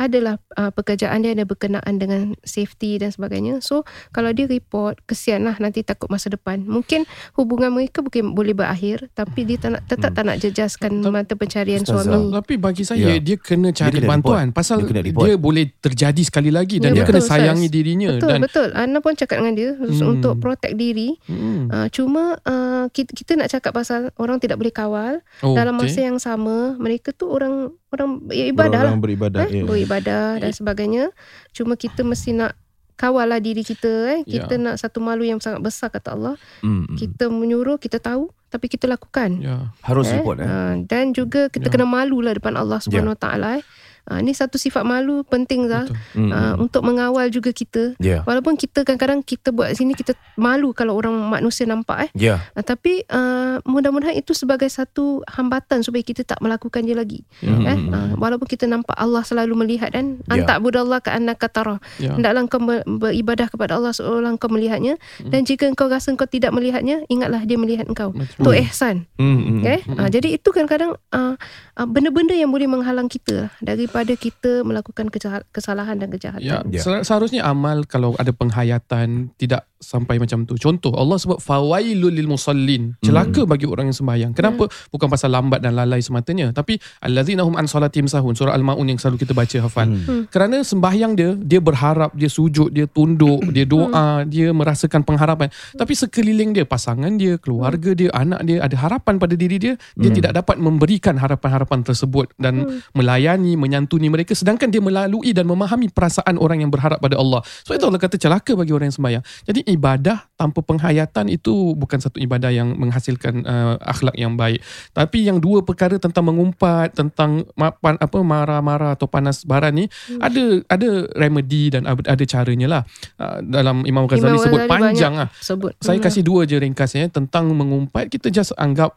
[0.00, 3.60] adalah uh, pekerjaan dia ada berkenaan dengan safety dan sebagainya.
[3.60, 3.84] So
[4.16, 6.64] kalau dia report kesianlah nanti takut masa depan.
[6.64, 7.04] Mungkin
[7.36, 11.32] hubungan mereka mungkin boleh berakhir tapi dia tak nak, tetap tak nak jejaskan Tapi- mata
[11.32, 13.16] pencarian Ustazah, suami Tapi bagi saya Ya.
[13.16, 14.56] dia kena cari kena bantuan report.
[14.56, 17.72] pasal Dia dia, kena boleh terjadi sekali lagi dan Ya, dia kena betul, sayangi Ustaz.
[17.72, 20.10] dirinya betul dan betul Ana pun cakap dengan dia Hmm.
[20.10, 21.66] untuk protect diri Hmm.
[21.66, 26.00] Uh, cuma uh, kita, kita nak cakap pasal orang tidak boleh kawal Oh, dalam masa
[26.00, 29.38] yang sama mereka tu orang orang beribadah lah Orang beribadah.
[29.44, 29.64] eh, ya.
[29.64, 31.04] beribadah dan sebagainya
[31.50, 32.52] cuma kita mesti nak
[32.94, 34.62] kawal lah diri kita eh kita Ya.
[34.62, 36.84] nak satu malu yang sangat besar kata Allah Hmm.
[36.94, 39.70] kita menyuruh kita tahu tapi kita lakukan Ya.
[39.80, 40.46] Harus report eh.
[40.46, 41.72] Ah, dan juga kita Ya.
[41.72, 43.64] kena malu lah depan Allah Subhanahu Wa Taala eh
[44.10, 46.18] Ah, ni satu sifat malu penting lah Betul.
[46.18, 46.30] Hmm.
[46.34, 48.26] uh, untuk mengawal juga kita Ya.
[48.26, 52.42] walaupun kita kadang-kadang kita buat sini kita malu kalau orang manusia nampak eh Ya.
[52.58, 57.22] Uh, tapi uh, mudah-mudahan itu sebagai satu hambatan supaya kita tak melakukan dia lagi.
[57.38, 57.54] Ya.
[57.70, 57.78] Eh?
[57.86, 60.42] Uh, walaupun kita nampak Allah selalu melihat dan Ya.
[60.42, 61.78] antak budallah ka annaka tara.
[62.02, 62.10] Ya.
[62.10, 66.50] Hendaklah engkau ber- beribadah kepada Allah seolah engkau melihatnya dan jika engkau rasa engkau tidak
[66.50, 68.10] melihatnya ingatlah dia melihat engkau.
[68.42, 69.06] Tu ihsan.
[69.22, 69.38] Hmm.
[69.38, 69.62] hmm.
[69.62, 69.78] Okay?
[69.86, 71.38] Uh, jadi itu kadang-kadang uh,
[71.78, 73.50] uh, benda-benda yang boleh menghalang kita lah
[74.00, 76.42] daripada kita melakukan kejahat- kesalahan dan kejahatan.
[76.42, 76.80] Ya, Ya.
[76.80, 80.60] se- seharusnya amal kalau ada penghayatan tidak sampai macam tu.
[80.60, 82.94] Contoh Allah sebut fawailul lil musallin.
[83.00, 84.32] Celaka bagi orang yang sembahyang.
[84.36, 84.68] Kenapa?
[84.92, 89.00] Bukan pasal lambat dan lalai sematanya, tapi allazina hum an salatihim sahun surah al-maun yang
[89.00, 89.88] selalu kita baca hafal.
[90.28, 95.48] Kerana sembahyang dia, dia berharap, dia sujud, dia tunduk, dia doa, dia merasakan pengharapan.
[95.74, 100.10] Tapi sekeliling dia, pasangan dia, keluarga dia, anak dia ada harapan pada diri dia, dia
[100.12, 106.36] tidak dapat memberikan harapan-harapan tersebut dan melayani, menyantuni mereka sedangkan dia melalui dan memahami perasaan
[106.36, 107.40] orang yang berharap pada Allah.
[107.64, 109.24] So itu Allah kata celaka bagi orang yang sembahyang.
[109.48, 114.58] Jadi ibadah tanpa penghayatan itu bukan satu ibadah yang menghasilkan uh, akhlak yang baik.
[114.90, 119.86] Tapi yang dua perkara tentang mengumpat, tentang ma- pan, apa marah-marah atau panas baran ni
[120.10, 120.18] Hmm.
[120.18, 122.82] ada ada remedy dan ada, caranya lah.
[123.20, 125.28] Uh, dalam Imam Ghazali Imam sebut Ghazali panjang lah.
[125.38, 125.72] sebut.
[125.78, 126.04] Saya Hmm.
[126.08, 128.96] kasih dua je ringkasnya tentang mengumpat kita just anggap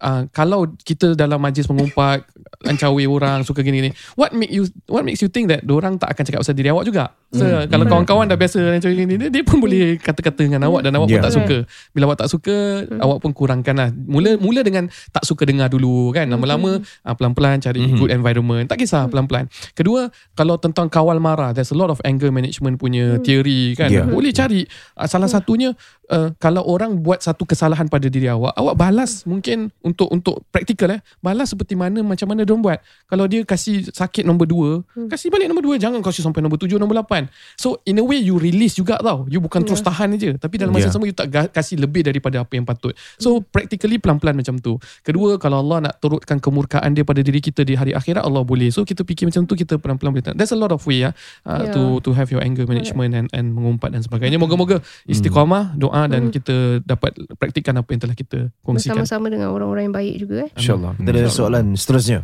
[0.00, 2.24] uh, kalau kita dalam majlis mengumpat
[2.58, 6.22] lancawi orang suka gini-gini what make you what makes you think that orang tak akan
[6.26, 7.14] cakap pasal diri awak juga?
[7.28, 7.68] So, Hmm.
[7.68, 11.12] kalau kawan-kawan dah biasa lancawi gini dia, dia pun boleh kata-kata dengan awak dan awak
[11.12, 11.26] pun Yeah.
[11.28, 11.56] tak suka.
[11.92, 12.56] Bila awak tak suka
[13.04, 13.88] awak pun kurangkan lah.
[13.92, 16.24] Mula mula dengan tak suka dengar dulu kan.
[16.24, 18.64] Lama-lama uh, pelan-pelan cari good environment.
[18.64, 19.44] Tak kisah pelan-pelan.
[19.76, 23.92] Kedua kalau tentang kawal marah there's a lot of anger management punya teori kan.
[23.92, 24.08] Yeah.
[24.08, 24.64] boleh cari.
[24.96, 25.76] Uh, salah satunya
[26.08, 30.92] uh, kalau orang buat satu kesalahan pada diri awak awak balas mungkin untuk untuk praktikal
[30.92, 31.00] eh.
[31.24, 32.78] Balas seperti mana macam mana dia buat.
[33.08, 34.70] Kalau dia kasih sakit nombor dua
[35.08, 35.76] kasih balik nombor dua.
[35.80, 37.26] Jangan kasih sampai nombor tujuh nombor lapan.
[37.56, 39.24] So in a way you release juga tau.
[39.32, 40.94] You bukan terus tahan je tapi dalam masa Yeah.
[40.94, 42.92] sama you tak kasih lebih daripada apa yang patut.
[43.16, 44.76] So practically pelan-pelan macam tu.
[45.04, 48.68] Kedua kalau Allah nak turutkan kemurkaan dia pada diri kita di hari akhirat Allah boleh.
[48.72, 50.24] So kita fikir macam tu kita pelan-pelan boleh.
[50.34, 51.12] There's a lot of way ya
[51.46, 51.74] uh, Yeah.
[51.74, 54.40] to to have your anger management and and mengumpat dan sebagainya.
[54.40, 58.98] Moga-moga istiqamah doa dan kita dapat praktikkan apa yang telah kita kongsikan.
[58.98, 60.50] Bersama-sama dengan orang-orang yang baik juga eh.
[60.52, 60.92] InsyaAllah.
[60.94, 62.20] Kita ada soalan seterusnya.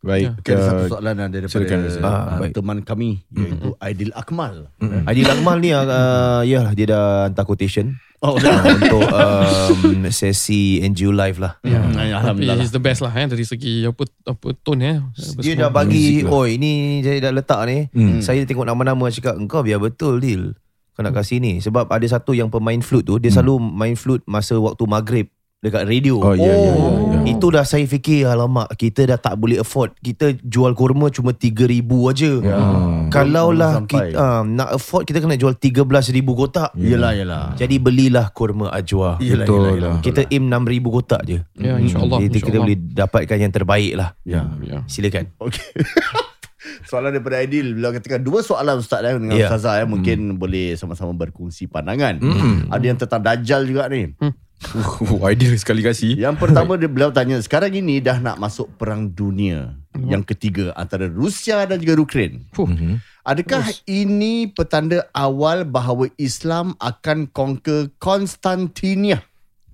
[0.00, 0.34] Baik.
[0.36, 2.52] Okay, ada satu uh, soalan uh, daripada silakan, uh, Ah, baik.
[2.52, 4.66] teman kami iaitu Aidil Akmal.
[5.06, 5.86] Aidil Akmal ni uh,
[6.42, 8.38] ya dia dah hantar quotation Oh, uh,
[8.68, 11.58] untuk um, sesi NGO live lah.
[11.60, 12.54] Ya, Tapi alhamdulillah.
[12.56, 14.98] he's the best lah eh, dari segi apa apa tone eh.
[15.38, 15.60] Dia Semua.
[15.60, 16.30] dah bagi Music lah.
[16.32, 18.18] Oh ini saya dah letak ni Hmm.
[18.18, 20.54] Saya tengok nama-nama Cakap engkau biar betul Dil
[20.92, 24.22] Kau nak kasih ni Sebab ada satu yang pemain flute tu Dia selalu main flute
[24.24, 25.26] Masa waktu maghrib
[25.62, 27.18] Dekat radio Oh, ya, ya, ya, ya.
[27.24, 31.54] Itu dah saya fikir Alamak Kita dah tak boleh afford Kita jual kurma Cuma 3,000
[32.04, 32.58] aja Ya.
[33.08, 34.10] Kalau Belum lah sampai.
[34.10, 35.86] kita, uh, Nak afford Kita kena jual 13,000
[36.34, 37.44] kotak Yelah, yelah.
[37.54, 39.74] Jadi belilah kurma ajwa Yelah, Betul yelah, lah.
[39.78, 39.96] yelah.
[40.02, 40.58] Kita aim 6,000
[40.92, 42.18] kotak je Ya insyaAllah.
[42.18, 42.62] Jadi kita insyaAllah.
[42.66, 44.42] boleh dapatkan yang terbaik lah Ya.
[44.60, 44.82] Ya.
[44.84, 45.62] Silakan Okey.
[46.82, 49.46] Soalan daripada Aidil Bila katakan dua soalan Ustaz eh, dengan Ya.
[49.46, 52.66] Ustazah eh, Mungkin boleh sama-sama berkongsi pandangan Hmm.
[52.66, 54.10] Ada yang tentang Dajjal juga ni
[55.12, 56.16] Oh, ideal sekali kasih.
[56.16, 61.10] Yang pertama dia beliau tanya Sekarang ini dah nak masuk perang dunia Yang ketiga Antara
[61.10, 62.70] Rusia dan juga Ukraine Fuh.
[62.70, 63.02] Mhm.
[63.22, 69.22] Adakah ini petanda awal bahawa Islam akan conquer Konstantinia?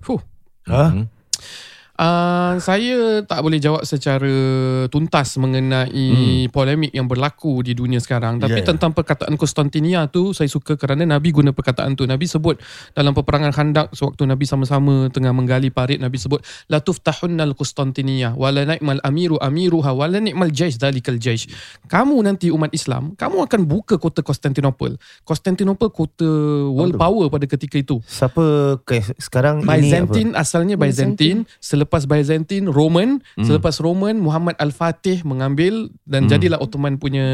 [0.05, 0.21] Fuh.
[0.69, 0.93] Ha?
[0.93, 1.05] Mhm.
[1.99, 4.31] Uh, saya tak boleh jawab secara
[4.87, 6.55] tuntas mengenai hmm.
[6.55, 8.39] polemik yang berlaku di dunia sekarang.
[8.39, 8.71] Tapi Ya, ya.
[8.71, 12.07] tentang perkataan Konstantinia tu saya suka kerana Nabi guna perkataan tu.
[12.07, 12.55] Nabi sebut
[12.95, 16.39] dalam peperangan Khandak sewaktu Nabi sama-sama tengah menggali parit Nabi sebut
[16.71, 21.51] la tuftahunnal Konstantinia wala ni'mal amiru amiruha wala ni'mal jaish dalikal jaish.
[21.91, 24.95] Kamu nanti umat Islam, kamu akan buka kota Konstantinopel.
[25.27, 26.31] Konstantinopel kota
[26.71, 27.99] world power pada ketika itu.
[28.07, 29.75] Siapa ke, sekarang ini apa?
[29.75, 33.43] Byzantine asalnya Byzantine, selepas Byzantine Roman, Hmm.
[33.43, 37.25] selepas Roman Muhammad Al-Fatih mengambil dan jadilah Ottoman punya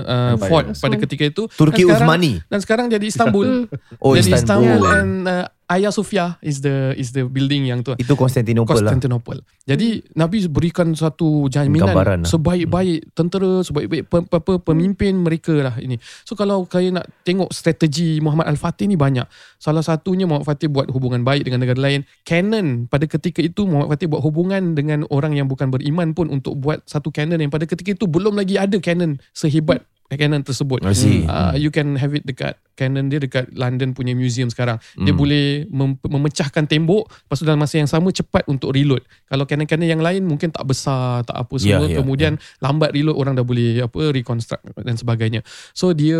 [0.00, 1.42] uh, fort pada ketika itu.
[1.50, 2.32] Turki Dan sekarang- Uthmani.
[2.46, 3.66] Dan sekarang jadi Istanbul.
[3.98, 4.78] Oh, jadi Istanbul.
[4.78, 7.96] Istanbul and uh, Hagia Sophia is the is the building yang tu.
[7.96, 8.92] Itu Konstantinopel lah.
[8.92, 9.40] Konstantinopel.
[9.64, 12.28] Jadi Nabi berikan satu jaminan Gambaran lah.
[12.28, 15.96] sebaik-baik tentera, sebaik-baik pe, pe, pe, pemimpin mereka lah ini.
[16.28, 19.24] So kalau kalian nak tengok strategi Muhammad Al-Fatih ni banyak.
[19.56, 22.04] Salah satunya Muhammad Fatih buat hubungan baik dengan negara lain.
[22.28, 26.60] Canon pada ketika itu Muhammad Fatih buat hubungan dengan orang yang bukan beriman pun untuk
[26.60, 30.84] buat satu canon yang pada ketika itu belum lagi ada canon sehebat canon tersebut.
[30.92, 31.24] See.
[31.24, 34.82] Uh, you can have it dekat Canon dia dekat London punya museum sekarang.
[34.98, 35.18] Dia Hmm.
[35.18, 38.98] boleh mem- memecahkan tembok lepas tu dalam masa yang sama cepat untuk reload.
[39.30, 41.86] Kalau Canon-Canon yang lain mungkin tak besar, tak apa semua.
[41.86, 45.46] ya, Kemudian lambat reload orang dah boleh apa reconstruct dan sebagainya.
[45.70, 46.18] So dia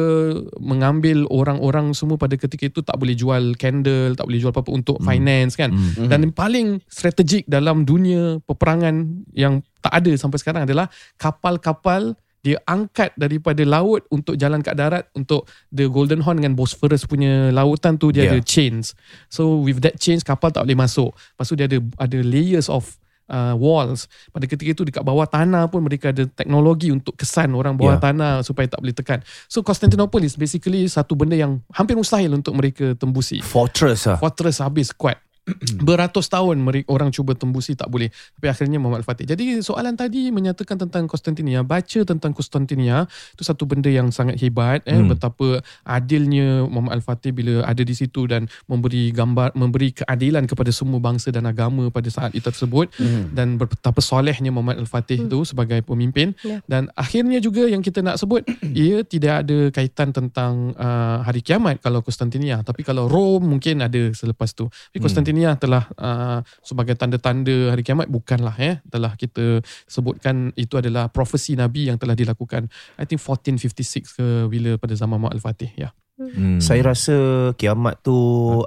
[0.58, 5.02] mengambil orang-orang semua pada ketika itu tak boleh jual candle, tak boleh jual apa-apa untuk
[5.02, 5.74] finance kan.
[5.74, 6.06] Hmm.
[6.06, 8.94] Dan yang paling strategik dalam dunia peperangan
[9.34, 10.86] yang tak ada sampai sekarang adalah
[11.18, 12.14] kapal-kapal
[12.44, 17.48] dia angkat daripada laut untuk jalan kat darat untuk the Golden Horn dengan Bosphorus punya
[17.48, 18.36] lautan tu dia Yeah.
[18.36, 18.92] ada chains.
[19.32, 21.16] So with that chains kapal tak boleh masuk.
[21.16, 22.84] Lepas tu dia ada ada layers of
[23.32, 24.04] uh, walls.
[24.28, 28.04] Pada ketika itu dekat bawah tanah pun mereka ada teknologi untuk kesan orang bawah Yeah.
[28.12, 29.24] tanah supaya tak boleh tekan.
[29.48, 33.40] So Constantinople is basically satu benda yang hampir mustahil untuk mereka tembusi.
[33.40, 34.20] Fortress lah.
[34.20, 35.16] Fortress habis kuat.
[35.86, 39.28] beratus tahun orang cuba tembusi tak boleh tapi akhirnya Muhammad Al-Fatih.
[39.28, 43.04] Jadi soalan tadi menyatakan tentang Konstantinia baca tentang Konstantinia
[43.36, 45.10] itu satu benda yang sangat hebat eh Hmm.
[45.10, 50.96] betapa adilnya Muhammad Al-Fatih bila ada di situ dan memberi gambar memberi keadilan kepada semua
[51.02, 52.88] bangsa dan agama pada saat itu tersebut.
[53.34, 56.32] Dan betapa solehnya Muhammad Al-Fatih itu sebagai pemimpin.
[56.46, 56.62] Ya.
[56.70, 61.82] dan akhirnya juga yang kita nak sebut ia tidak ada kaitan tentang uh, hari kiamat
[61.82, 64.70] kalau Konstantinia tapi kalau Rom mungkin ada selepas tu.
[64.70, 71.10] Tapi Konstantinia telah uh, sebagai tanda-tanda hari kiamat bukanlah eh telah kita sebutkan itu adalah
[71.10, 75.90] profesi nabi yang telah dilakukan I think 1456 ke bila pada zaman Muhammad Al-Fatih ya
[76.14, 76.62] Hmm.
[76.62, 78.14] Saya rasa kiamat tu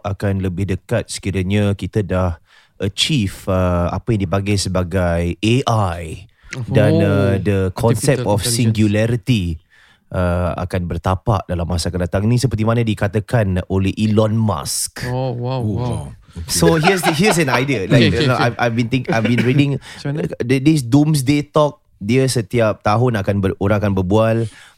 [0.04, 2.44] akan lebih dekat sekiranya kita dah
[2.76, 6.28] achieve uh, apa yang dipanggil sebagai AI
[6.68, 9.56] dan uh, the concept of singularity
[10.12, 15.08] uh, akan bertapak dalam masa akan datang ni seperti mana dikatakan oleh Elon Musk.
[15.08, 16.06] oh wow Oh, wow wow.
[16.48, 17.90] So here's the, here's an idea.
[17.90, 18.46] Like Okay, okay, you know, okay.
[18.54, 19.82] I've, I've been think I've been reading
[20.46, 21.82] this doomsday talk.
[21.98, 24.38] Dia setiap tahun akan ber, orang akan berbual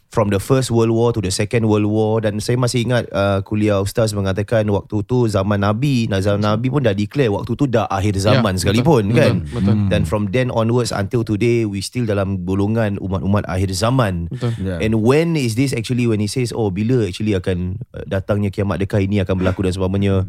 [0.10, 3.46] from the first world war to the second world war dan saya masih ingat uh,
[3.46, 7.86] kuliah ustaz mengatakan waktu tu zaman nabi zaman nabi pun dah declare waktu tu dah
[7.86, 9.76] akhir zaman Ya, sekalipun betul, kan betul, betul.
[9.94, 14.82] dan from then onwards until today we still dalam golongan umat-umat akhir zaman betul Yeah.
[14.82, 18.82] And when is this actually when he says oh bila actually akan uh, datangnya kiamat
[18.82, 20.26] dekat ini akan berlaku dan sebagainya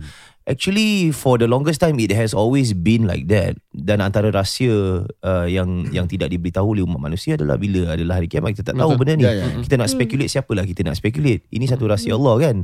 [0.50, 3.54] actually for the longest time it has always been like that.
[3.70, 8.26] Dan antara rahsia uh, yang yang tidak diberitahu oleh umat manusia adalah bila adalah hari
[8.26, 9.24] kiamat kita tak tahu benda ni.
[9.24, 9.46] Ya, ya.
[9.62, 11.46] kita nak speculate siapalah kita nak speculate.
[11.54, 12.56] Ini satu rahsia Allah kan?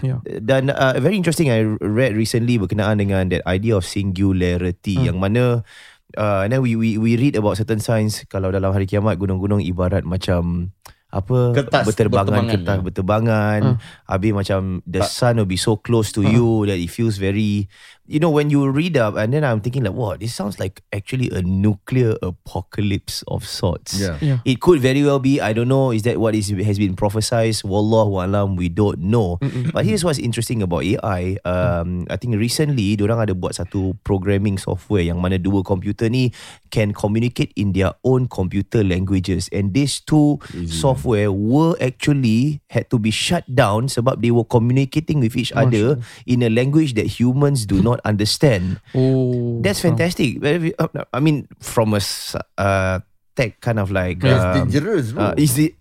[0.00, 0.24] Ya.
[0.40, 5.10] Dan uh, very interesting I read recently berkenaan dengan that idea of singularity Hmm.
[5.10, 5.66] yang mana
[6.14, 9.58] uh, and then we we we read about certain signs kalau dalam hari kiamat gunung-gunung
[9.58, 10.70] ibarat macam
[11.14, 12.82] apa Kertas, berterbangan berterbangan, kertas ya.
[12.82, 13.76] berterbangan Hmm.
[14.04, 17.70] habis macam the sun will be so close to you that it feels very
[18.04, 20.84] you know when you read up and then I'm thinking like wow this sounds like
[20.92, 24.16] actually a nuclear apocalypse of sorts Yeah.
[24.20, 25.40] ya It could very well be.
[25.40, 25.88] I don't know.
[25.90, 27.64] Is that what is has been prophesized?
[27.64, 28.56] Wallahu alam.
[28.60, 29.40] We don't know.
[29.72, 31.40] But here's what's interesting about AI.
[31.48, 36.34] Um, I think recently, orang ada buat satu programming software yang mana dua komputer ni
[36.68, 39.48] can communicate in their own computer languages.
[39.54, 45.22] And these two software were actually had to be shut down sebab they were communicating
[45.22, 48.82] with each other in a language that humans do not understand.
[48.94, 50.42] oh That's fantastic.
[50.42, 52.98] Very- uh, I mean, from a s- uh,
[53.34, 55.30] tech kind of like It's um, dangerous bro.
[55.30, 55.74] uh, is it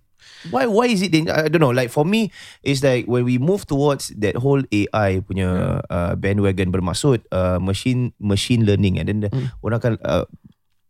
[0.49, 2.27] why why is it I don't know like for me
[2.65, 8.11] it's like when we move towards that whole AI punya uh, bandwagon bermaksud uh, machine
[8.19, 9.29] machine learning and then the,
[9.63, 10.25] orang akan uh,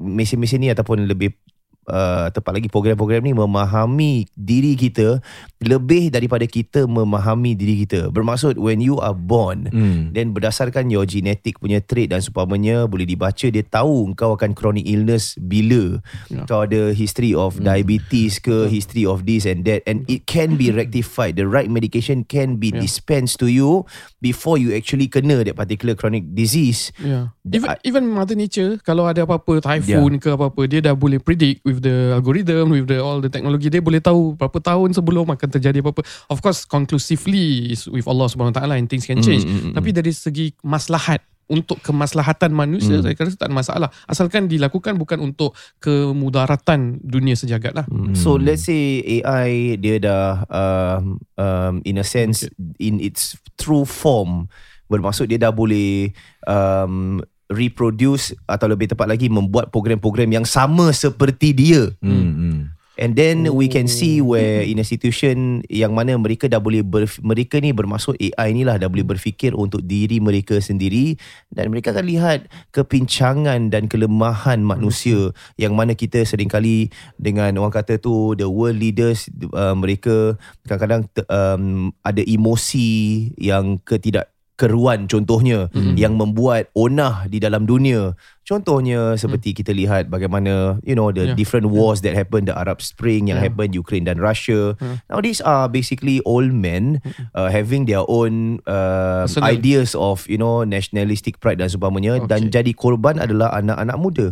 [0.02, 1.38] mesin-mesin ni ataupun lebih
[1.84, 5.20] Uh, tepat lagi program-program ni memahami diri kita
[5.60, 8.08] lebih daripada kita memahami diri kita.
[8.08, 10.12] Bermaksud when you are born Hmm.
[10.12, 14.84] then berdasarkan your genetic punya trait dan seumpamanya boleh dibaca dia tahu kau akan chronic
[14.84, 16.44] illness bila Ya.
[16.46, 20.72] kau ada history of diabetes ke history of this and that and it can be
[20.76, 22.80] rectified the right medication can be Ya.
[22.80, 23.84] dispensed to you
[24.20, 27.36] before you actually kena that particular chronic disease Yeah.
[27.44, 31.60] Even I- even Mother Nature kalau ada apa-apa typhoon ke apa-apa dia dah boleh predict
[31.74, 35.50] with the algorithm with the all the technology dia boleh tahu berapa tahun sebelum akan
[35.50, 36.06] terjadi apa-apa.
[36.30, 39.44] Of course conclusively is with Allah Subhanahu Wa Taala and things can change.
[39.74, 45.20] Tapi dari segi maslahat untuk kemaslahatan manusia saya rasa tak ada masalah asalkan dilakukan bukan
[45.20, 45.52] untuk
[45.84, 47.86] kemudaratan dunia sejagat lah.
[48.16, 52.48] So let's say AI dia dah um, um, in a sense
[52.80, 54.48] in its true form
[54.88, 56.14] bermaksud dia dah boleh
[56.48, 57.20] um,
[57.54, 61.94] reproduce atau lebih tepat lagi membuat program-program yang sama seperti dia.
[62.02, 62.34] Hmm.
[62.34, 62.74] hmm.
[62.94, 67.10] And then we can see where in a situation yang mana mereka dah boleh ber,
[67.26, 71.18] mereka ni bermaksud AI ni lah dah boleh berfikir untuk diri mereka sendiri
[71.50, 72.40] dan mereka akan lihat
[72.70, 79.26] kepincangan dan kelemahan manusia yang mana kita seringkali dengan orang kata tu the world leaders
[79.58, 80.38] uh, mereka
[80.70, 85.96] kadang-kadang um, ada emosi yang ketidak keruan contohnya mm-hmm.
[85.98, 88.14] yang membuat onah di dalam dunia
[88.44, 89.58] contohnya seperti mm.
[89.64, 91.40] kita lihat bagaimana you know the Yeah.
[91.40, 93.48] different wars that happened the Arab Spring yang Yeah.
[93.48, 94.76] happened Ukraine dan Russia.
[95.08, 97.00] Now these are basically old men
[97.32, 102.30] uh, having their own uh, ideas of you know nationalistic pride dan sebagainya okay.
[102.30, 104.28] dan jadi korban adalah anak-anak muda.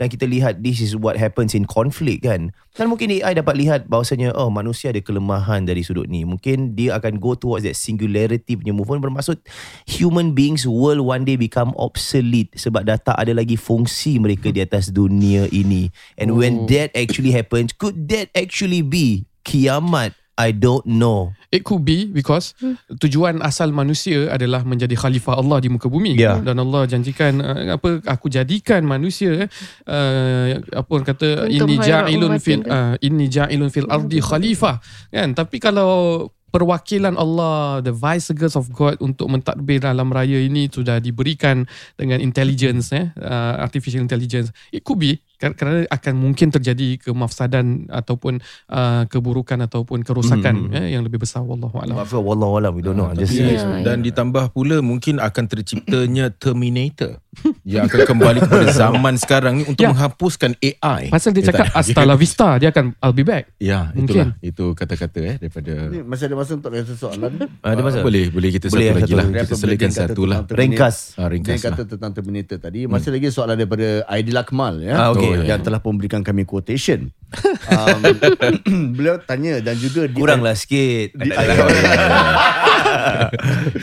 [0.00, 2.56] Dan kita lihat this is what happens in conflict kan?
[2.72, 6.24] Dan mungkin AI dapat lihat bahawasanya oh manusia ada kelemahan dari sudut ni.
[6.24, 9.04] Mungkin dia akan go towards that singularity punya movement.
[9.04, 9.44] Bermaksud
[9.84, 14.60] human beings will one day become obsolete sebab dah tak ada lagi fungsi mereka di
[14.62, 15.90] atas dunia ini.
[16.18, 16.68] And when Oh.
[16.68, 20.14] that actually happens could that actually be kiamat?
[20.40, 21.36] I don't know.
[21.52, 22.56] It could be because
[22.88, 26.16] tujuan asal manusia adalah menjadi khalifah Allah di muka bumi.
[26.16, 26.40] Ya.
[26.40, 29.48] dan Allah janjikan uh, apa aku jadikan manusia eh,
[29.84, 34.80] uh, apa orang kata Untuk inni khairat ja'ilun fil uh, inni ja'ilun fil ardi khalifah.
[35.12, 35.36] Kan?
[35.36, 41.64] Tapi kalau perwakilan Allah the vice of God untuk mentadbir alam raya ini sudah diberikan
[41.94, 44.50] dengan intelligence eh uh, artificial intelligence.
[44.74, 51.00] It could be kerana akan mungkin terjadi kemafsadan ataupun uh, keburukan ataupun kerosakan eh, yang
[51.00, 53.08] lebih besar wallahu a'lam Maaf wallahu alam we don't know.
[53.12, 57.24] Just Tapi, Ya, dan ditambah pula mungkin akan terciptanya Terminator
[57.64, 59.90] yang akan kembali kepada zaman sekarang ni untuk Ya.
[59.90, 61.08] menghapuskan AI.
[61.08, 63.48] Pasal dia cakap hasta la vista dia akan I'll be back.
[63.56, 64.04] Ya, Mungkin.
[64.04, 67.32] itulah itu kata-kata eh daripada Ni masih ada masa untuk rasa soalan.
[67.62, 68.02] Ada masa?
[68.02, 69.24] boleh boleh kita Boleh, satu lagi lah.
[69.40, 70.38] Kita selitkan satu lah.
[70.44, 71.14] Ringkas.
[71.14, 71.88] Ah, Dia ringkas kata lah.
[71.88, 72.84] tentang Terminator tadi.
[72.84, 74.94] Masih lagi soalan daripada Aidil Akmal ya.
[74.98, 75.29] Ah, okey.
[75.38, 75.54] Ya.
[75.54, 77.14] Yang telah memberikan kami quotation.
[77.74, 78.00] um,
[78.98, 81.14] beliau tanya dan juga di, Kuranglah sikit.
[81.14, 81.30] di,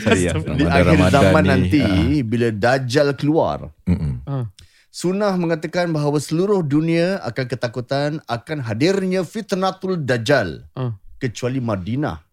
[0.04, 0.32] Sorry ya.
[0.36, 2.20] di akhir Ramadan zaman ni, nanti ah.
[2.24, 4.20] bila Dajjal keluar Mm-mm.
[4.28, 4.44] Ah.
[4.88, 10.92] Sunnah mengatakan bahawa seluruh dunia akan ketakutan akan hadirnya fitnatul Dajjal Ah.
[11.16, 12.24] kecuali Madinah.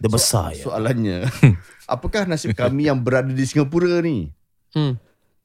[0.00, 0.62] Dia besar ya.
[0.62, 1.28] Soalannya,
[1.94, 4.32] apakah nasib kami yang berada di Singapura ni?
[4.72, 4.96] Hmm.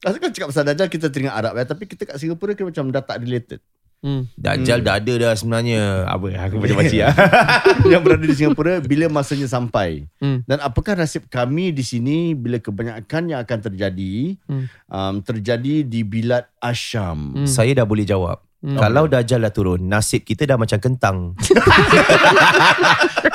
[0.02, 2.90] Asal kan cakap pasal Dajjal kita teringat Arab ya, tapi kita kat Singapura kita macam
[2.90, 3.62] dah tak related.
[4.02, 4.26] Hmm.
[4.34, 6.10] Dajjal dah ada dah sebenarnya.
[6.10, 7.14] Apa aku baca-baca ya.
[7.94, 10.10] yang berada di Singapura bila masanya sampai.
[10.18, 10.42] Hmm.
[10.42, 14.66] Dan apakah nasib kami di sini bila kebanyakan yang akan terjadi Hmm.
[14.90, 17.38] um, terjadi di Bilad Asyam.
[17.38, 17.46] Hmm.
[17.46, 18.42] Saya dah boleh jawab.
[18.62, 18.78] Hmm.
[18.78, 21.34] Kalau Dajjal dah turun, nasib kita dah macam kentang.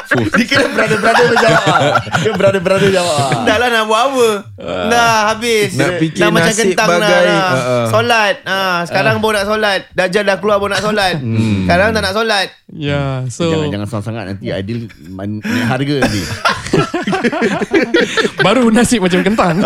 [0.08, 1.80] Dia kira brother-brother menjawab.
[2.24, 3.44] Dia brother-brother jawab.
[3.44, 4.28] dah lah nak buat apa?
[4.88, 5.76] Dah habis.
[5.76, 6.96] Nak fikir dah macam nasib kentang dah.
[6.98, 7.44] bagai, dah.
[7.44, 7.86] uh, uh.
[7.92, 8.36] Solat.
[8.42, 9.80] Ha, sekarang baru nak solat.
[9.92, 11.16] Dajjal dah keluar baru nak solat.
[11.20, 12.48] Sekarang tak nak solat.
[12.68, 16.22] Yeah, so Jangan jangan sangat-sangat nanti Aidil man- naik harga nanti.
[18.46, 19.60] baru nasib macam kentang.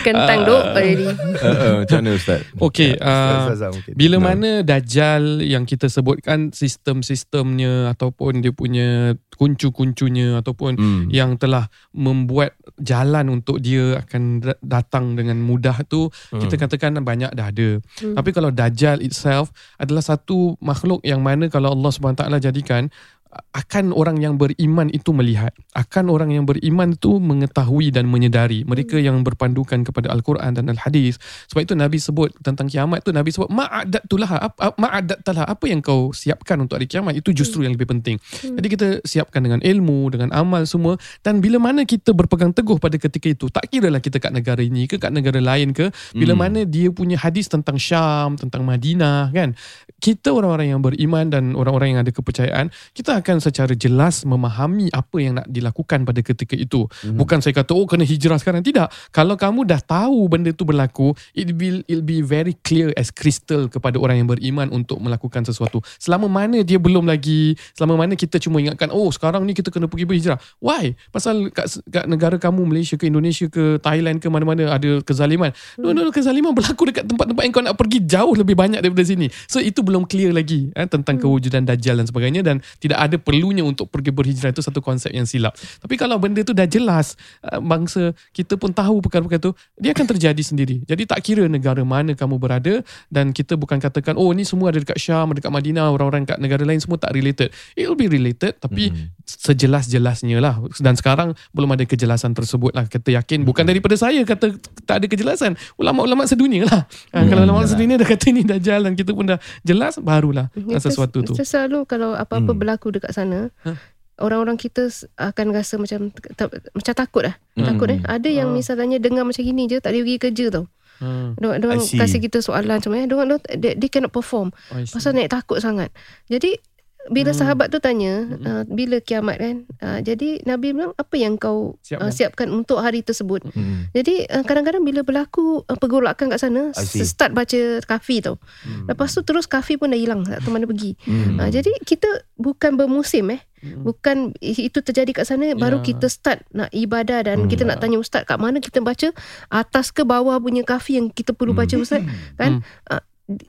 [0.00, 1.06] Kentang duk already.
[1.40, 2.40] Uh, uh, macam mana Ustaz?
[2.56, 3.92] Okey, uh, Ustaz mungkin.
[3.94, 8.88] bila mana Dajjal yang kita sebutkan sistem-sistemnya ataupun dia punya
[9.34, 11.04] kuncu-kuncunya ataupun Hmm.
[11.08, 16.40] yang telah membuat jalan untuk dia akan da- datang dengan mudah tu Hmm.
[16.40, 17.80] kita katakan banyak dah ada.
[17.96, 22.92] Tapi kalau Dajjal itself adalah satu makhluk yang mana kalau Allah SWT jadikan
[23.30, 25.54] akan orang yang beriman itu melihat.
[25.78, 28.66] Akan orang yang beriman itu mengetahui dan menyedari.
[28.66, 31.18] Mereka yang berpandukan kepada al-Quran dan al-hadis.
[31.46, 35.78] Sebab itu Nabi sebut tentang kiamat tu Nabi sebut ma'adat tulah ma'adat talah apa yang
[35.78, 37.14] kau siapkan untuk hari kiamat?
[37.14, 38.18] Itu justru yang lebih penting.
[38.42, 40.98] Jadi kita siapkan dengan ilmu dengan amal semua.
[41.22, 44.90] Dan bila mana kita berpegang teguh pada ketika itu tak kiralah kita kat negara ini
[44.90, 45.94] ke kat negara lain ke.
[46.18, 49.54] Bila mana dia punya hadis tentang Syam tentang Madinah kan.
[50.02, 55.16] Kita orang-orang yang beriman dan orang-orang yang ada kepercayaan kita akan secara jelas memahami apa
[55.20, 56.88] yang nak dilakukan pada ketika itu.
[56.90, 57.16] Mm-hmm.
[57.16, 58.64] bukan saya kata oh kena hijrah sekarang.
[58.64, 59.12] Tidak.
[59.12, 63.68] Kalau kamu dah tahu benda itu berlaku it will it'll be very clear as crystal
[63.68, 65.84] kepada orang yang beriman untuk melakukan sesuatu.
[66.00, 69.86] Selama mana dia belum lagi selama mana kita cuma ingatkan oh sekarang ni kita kena
[69.86, 70.38] pergi berhijrah.
[70.58, 70.96] Why?
[71.12, 75.52] Pasal kat, kat negara kamu Malaysia ke Indonesia ke Thailand ke mana-mana ada kezaliman.
[75.76, 79.04] No no no kezaliman berlaku dekat tempat-tempat yang kau nak pergi jauh lebih banyak daripada
[79.04, 79.28] sini.
[79.46, 83.64] So itu belum clear lagi eh, tentang kewujudan Dajjal dan sebagainya dan tidak ada perlunya
[83.64, 85.56] untuk pergi berhijrah itu satu konsep yang silap.
[85.56, 90.06] Tapi kalau benda tu dah jelas uh, bangsa kita pun tahu perkara-perkara tu dia akan
[90.06, 90.84] terjadi sendiri.
[90.84, 94.78] Jadi tak kira negara mana kamu berada dan kita bukan katakan oh ni semua ada
[94.78, 97.48] dekat Syam dekat Madinah orang-orang kat negara lain semua tak related.
[97.72, 99.16] It will be related tapi Mhm.
[99.24, 100.58] sejelas-jelasnya lah.
[100.78, 103.42] Dan sekarang belum ada kejelasan tersebut lah kita yakin.
[103.42, 105.54] Bukan daripada saya kata tak ada kejelasan.
[105.76, 106.82] Ulama-ulama sedunia lah.
[107.12, 110.82] Ha, kalau ulama sedunia dah kata ni dah jalan kita pun dah jelas barulah Kita-
[110.82, 111.32] sesuatu tu.
[111.34, 112.58] Kita selalu kalau apa-apa Hmm.
[112.58, 113.80] berlaku dekat sana, Huh?
[114.20, 117.34] orang-orang kita akan rasa macam tak, macam takut lah.
[117.56, 118.00] Takut eh.
[118.04, 120.64] Ada yang misalnya dengar macam gini je tak boleh pergi kerja tau.
[121.00, 121.32] Hmm.
[121.40, 121.96] Diorang, diorang I see.
[121.96, 124.52] kasih kita soalan macam eh, diorang, diorang, they, they cannot perform.
[124.84, 124.92] See.
[124.92, 125.88] Pasal naik takut sangat.
[126.28, 126.60] Jadi
[127.08, 127.38] bila Hmm.
[127.38, 129.56] sahabat tu tanya uh, bila kiamat kan?
[129.78, 132.04] Uh, jadi Nabi bilang apa yang kau Siapkan.
[132.04, 133.40] uh, siapkan untuk hari tersebut?
[133.48, 133.88] Hmm.
[133.90, 138.36] jadi uh, kadang-kadang bila berlaku uh, pergolakan kat sana start baca kafi tau.
[138.84, 140.92] Lepas tu terus kafi pun dah hilang tak tahu mana pergi.
[141.08, 143.40] Uh, jadi kita bukan bermusim eh.
[143.60, 145.92] Bukan itu terjadi kat sana baru Ya.
[145.92, 149.12] kita start nak ibadah dan kita nak tanya ustaz kat mana kita baca?
[149.48, 152.00] Atas ke bawah punya kafi yang kita perlu baca ustaz?
[152.36, 152.64] Kan?
[152.88, 153.04] Uh,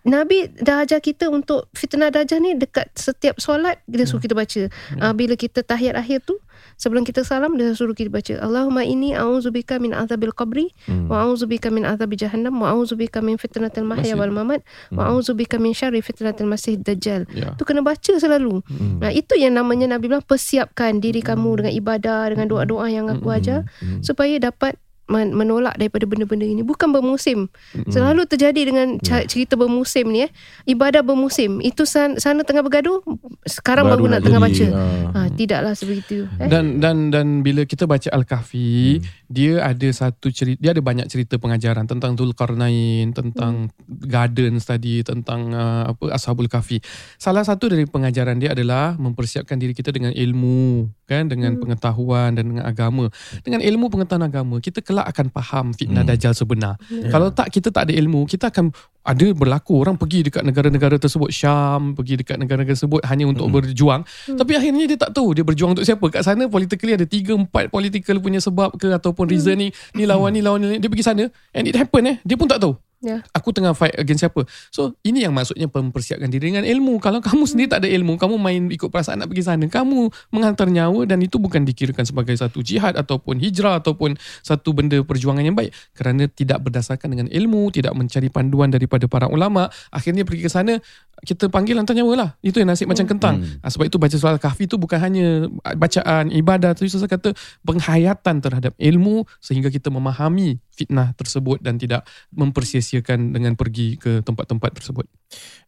[0.06, 4.70] Nabi dah ajar kita untuk fitnah dajjal ni dekat setiap solat dia suruh kita baca.
[5.02, 6.38] Uh, bila kita tahiyat akhir tu
[6.78, 8.38] sebelum kita salam dia suruh kita baca.
[8.38, 10.70] Allahumma inni a'udzubika min azabil qabri
[11.10, 14.62] wa a'udzubika min azabi jahannam wa a'udzubika min fitnatil mahya wal mamat
[14.94, 17.26] wa a'udzubika min syarri fitnatil masih dajjal.
[17.34, 17.58] Ya.
[17.58, 18.62] Tu kena baca selalu.
[19.02, 23.32] Nah, itu yang namanya Nabi bilang persiapkan diri kamu dengan ibadah dengan doa-doa yang aku
[23.32, 23.63] ajar
[24.04, 24.76] supaya dapat
[25.12, 26.63] men- menolak daripada benda-benda ini.
[26.63, 27.52] Bukan bermusim.
[27.91, 30.32] Selalu terjadi dengan ca- cerita bermusim ni eh.
[30.63, 31.60] Ibadah bermusim.
[31.60, 33.04] Itu sana, sana tengah bergaduh
[33.43, 34.80] sekarang baru, Baru nak nak tengah jadi, baca.
[35.12, 35.26] ah.
[35.26, 36.47] ha, tidaklah sebegitu eh.
[36.47, 41.36] Dan dan dan bila kita baca Al-Kahfi, dia ada satu cerita dia ada banyak cerita
[41.41, 46.78] pengajaran tentang Zulkarnain, tentang gardens tadi, tentang uh, apa Ashabul Kahfi.
[47.18, 52.53] Salah satu dari pengajaran dia adalah mempersiapkan diri kita dengan ilmu, kan, dengan pengetahuan dan
[52.53, 53.09] dengan agama.
[53.41, 56.78] Dengan ilmu pengetahuan agama, kita kelak akan faham fitnah dajjal sebenar.
[57.10, 58.70] Kalau tak kita tak ada ilmu, kita akan
[59.02, 64.06] ada berlaku orang pergi dekat negara-negara tersebut Syam pergi dekat negara-negara tersebut hanya untuk berjuang.
[64.30, 66.06] Tapi akhirnya dia tak tahu dia berjuang untuk siapa.
[66.14, 70.38] Kat sana politically ada 3 4 political punya sebab ke ataupun reason ni ni lawan
[70.38, 71.24] ni lawan ni dia pergi sana
[71.58, 72.16] and it happen eh.
[72.22, 74.45] Dia pun tak tahu ya aku tengah fight against siapa.
[74.70, 77.02] So ini yang maksudnya mempersiapkan diri dengan ilmu.
[77.02, 80.70] Kalau kamu sendiri tak ada ilmu, kamu main ikut perasaan nak pergi sana, kamu menghantar
[80.70, 85.58] nyawa dan itu bukan dikirakan sebagai satu jihad ataupun hijrah ataupun satu benda perjuangan yang
[85.58, 85.74] baik.
[85.97, 90.78] Kerana tidak berdasarkan dengan ilmu, tidak mencari panduan daripada para ulama, akhirnya pergi ke sana
[91.22, 92.30] kita panggil hantar nyawa lah.
[92.41, 93.45] Itu yang nasib macam kentang.
[93.61, 95.45] Ah, sebab itu baca surah Al-Kahfi tu bukan hanya
[95.78, 102.07] bacaan ibadah, tapi saya kata penghayatan terhadap ilmu sehingga kita memahami fitnah tersebut dan tidak
[102.34, 105.05] mempersia-siakan dengan pergi ke tempat-tempat tersebut.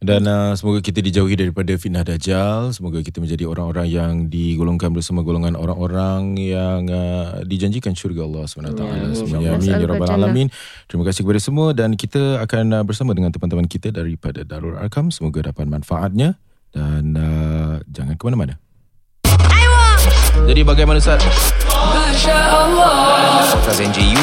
[0.03, 2.73] Dan uh, semoga kita dijauhi daripada fitnah dajjal.
[2.75, 8.83] Semoga kita menjadi orang-orang yang digolongkan bersama golongan orang-orang yang uh, dijanjikan syurga Allah SWT.
[9.15, 10.47] Semuanya amin ya rabbal alamin.
[10.89, 15.07] Terima kasih kepada semua dan kita akan uh, bersama dengan teman-teman kita daripada Darul Arkam.
[15.13, 16.39] Semoga dapat manfaatnya
[16.71, 18.55] dan uh, jangan ke mana-mana.
[20.47, 21.21] Jadi bagaimana Ustaz?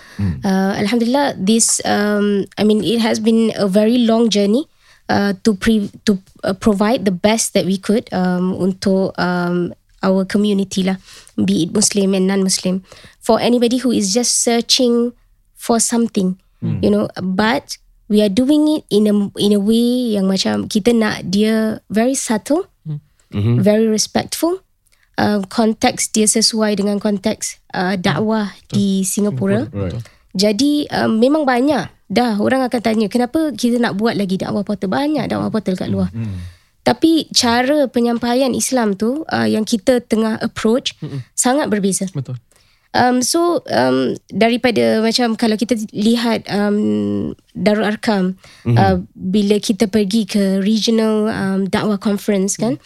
[0.45, 4.69] Uh, Alhamdulillah, this, um, I mean, it has been a very long journey.
[5.11, 10.25] Uh, to pre- to uh, provide the best that we could um, untuk um, our
[10.25, 10.97] community lah,
[11.37, 12.81] be it Muslim and non-Muslim.
[13.21, 15.13] For anybody who is just searching
[15.53, 16.41] for something,
[16.83, 20.95] you know, but we are doing it in a in a way yang macam kita
[20.95, 22.71] nak dia very subtle,
[23.59, 24.63] very respectful.
[25.21, 29.69] Uh, konteks dia sesuai dengan konteks uh, dakwah di Singapura.
[29.69, 30.01] Right.
[30.33, 34.89] Jadi um, memang banyak dah orang akan tanya kenapa kita nak buat lagi dakwah portal
[34.89, 36.09] banyak dakwah portal kat luar.
[36.83, 40.97] Tapi cara penyampaian Islam tu uh, yang kita tengah approach
[41.37, 42.09] sangat berbeza.
[42.11, 42.41] Betul.
[42.93, 48.37] Um, so um, daripada macam kalau kita lihat um, Darul Arkam
[48.69, 52.77] uh, bila kita pergi ke regional um, dakwah conference kan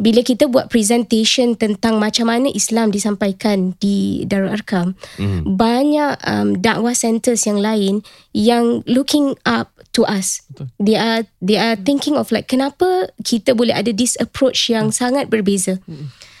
[0.00, 4.96] bila kita buat presentation tentang macam mana Islam disampaikan di Darul Arkam
[5.44, 8.00] banyak um, dakwah centers yang lain
[8.32, 10.40] yang looking up to us.
[10.80, 15.28] They are they are thinking of like kenapa kita boleh ada this approach yang sangat
[15.28, 15.76] berbeza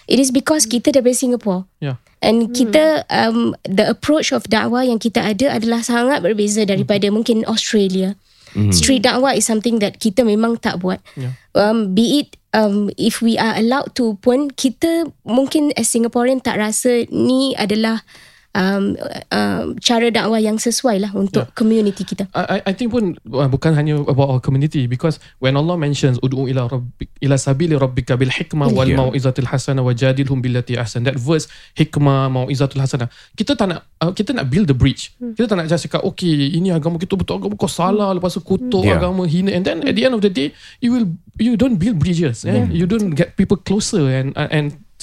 [0.06, 1.66] it is because kita daripada Singapore.
[1.82, 1.98] Ya.
[2.22, 7.42] And kita um, the approach of dakwah yang kita ada adalah sangat berbeza daripada mungkin
[7.50, 8.14] Australia.
[8.70, 11.00] Street dakwah is something that kita memang tak buat.
[11.56, 16.60] Um, be it um, if we are allowed to pun kita mungkin as Singaporean tak
[16.60, 18.04] rasa ni adalah
[18.54, 18.96] um,
[19.32, 21.54] um, cara dakwah yang sesuai lah untuk Yeah.
[21.56, 22.28] community kita.
[22.36, 26.44] I, I- think pun uh, bukan hanya about our community because when Allah mentions ud'u
[26.48, 29.00] ila rabbik ila sabili rabbika bil hikmah wal Yeah.
[29.00, 34.36] mau'izatil hasanah wajadilhum billati ahsan that verse hikmah mau'izatul hasanah kita tak nak uh, kita
[34.36, 37.56] nak build the bridge kita tak nak just cakap okay ini agama kita betul agama
[37.56, 39.00] kau salah lepas tu kutuk Yeah.
[39.00, 40.52] agama hina and then at the end of the day
[40.84, 41.08] you will
[41.40, 42.68] you don't build bridges eh?
[42.68, 44.48] you don't get people closer and uh,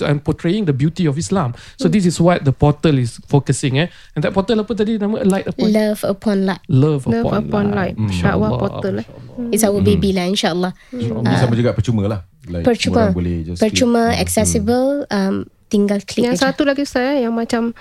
[0.05, 3.79] and and portraying the beauty of Islam so this is what the portal is focusing
[3.79, 6.63] eh and that portal apa tadi nama light upon Love upon light.
[6.67, 7.95] Love, Love upon, upon light.
[7.95, 9.07] Dakwah Allah, portal, eh.
[9.07, 9.53] Allah.
[9.55, 10.75] It's our baby lah insyaAllah.
[10.91, 12.19] Ini sama juga percuma lah
[12.49, 13.07] like, Percuma.
[13.07, 14.21] orang boleh just Percuma, click.
[14.27, 16.43] accessible, um, tinggal klik Yang aja.
[16.51, 17.71] satu lagi saya yang macam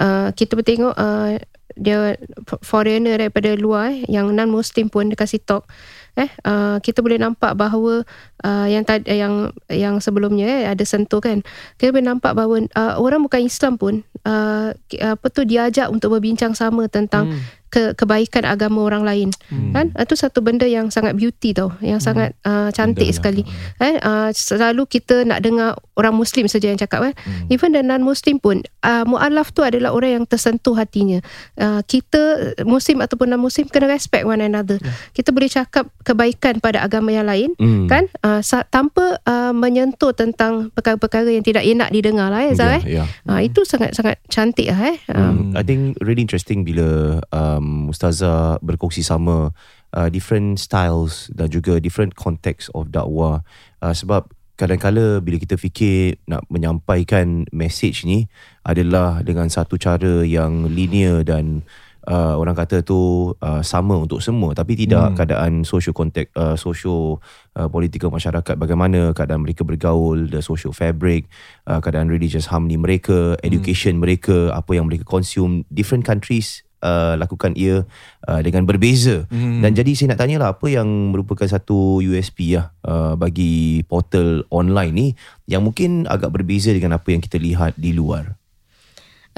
[0.00, 1.36] uh, kita bertengok uh,
[1.76, 2.16] dia
[2.60, 5.64] foreigner daripada luar eh, yang non muslim pun dia kasih talk
[6.12, 8.04] eh uh, kita boleh nampak bahawa
[8.44, 11.40] uh, yang tad, yang yang sebelumnya eh ada sentuh kan?
[11.80, 16.52] Kita boleh nampak bahawa uh, orang bukan Islam pun uh, apa tu diajak untuk berbincang
[16.52, 17.32] sama tentang
[17.72, 19.28] ke, kebaikan agama orang lain.
[19.72, 19.96] Kan?
[19.96, 21.72] Itu satu benda yang sangat beauty tau.
[21.80, 23.16] Yang sangat uh, cantik lah.
[23.16, 23.42] sekali.
[23.80, 27.14] eh uh, selalu kita nak dengar orang muslim saja yang cakap eh.
[27.48, 31.24] Even the non muslim pun uh, mualaf tu adalah orang yang tersentuh hatinya.
[31.56, 34.76] Uh, kita muslim ataupun non muslim kena respect one another.
[35.16, 37.86] Kita boleh cakap kebaikan pada agama yang lain Hmm.
[37.88, 38.10] kan?
[38.20, 42.82] Uh, sa- tanpa uh, menyentuh tentang perkara-perkara yang tidak enak didengar lah eh Zah, eh?
[42.82, 43.30] Yeah, yeah.
[43.30, 44.98] uh, itu sangat-sangat cantik lah eh.
[45.08, 49.50] Uh, Hmm, I think really interesting bila um, Ustazah berkongsi sama
[49.94, 53.44] uh, different styles dan juga different context of dakwah.
[53.82, 58.28] Uh, sebab kadang-kala bila kita fikir nak menyampaikan message ni
[58.62, 61.66] adalah dengan satu cara yang linear dan
[62.06, 65.16] uh, orang kata tu uh, sama untuk semua tapi tidak hmm.
[65.18, 67.18] keadaan social context uh, social
[67.58, 71.26] uh, political masyarakat bagaimana keadaan mereka bergaul the social fabric
[71.66, 77.54] uh, keadaan religious harmony mereka education mereka apa yang mereka consume different countries Uh, lakukan
[77.54, 77.86] ia
[78.26, 79.62] uh, dengan berbeza hmm.
[79.62, 84.42] dan jadi saya nak tanya lah apa yang merupakan satu USP lah uh, bagi portal
[84.50, 85.06] online ni
[85.46, 88.34] yang mungkin agak berbeza dengan apa yang kita lihat di luar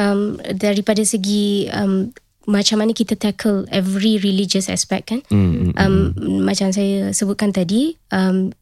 [0.01, 5.77] um, daripada segi um, macam mana kita tackle every religious aspect kan hmm.
[5.81, 6.13] um,
[6.45, 8.53] macam saya sebutkan tadi um,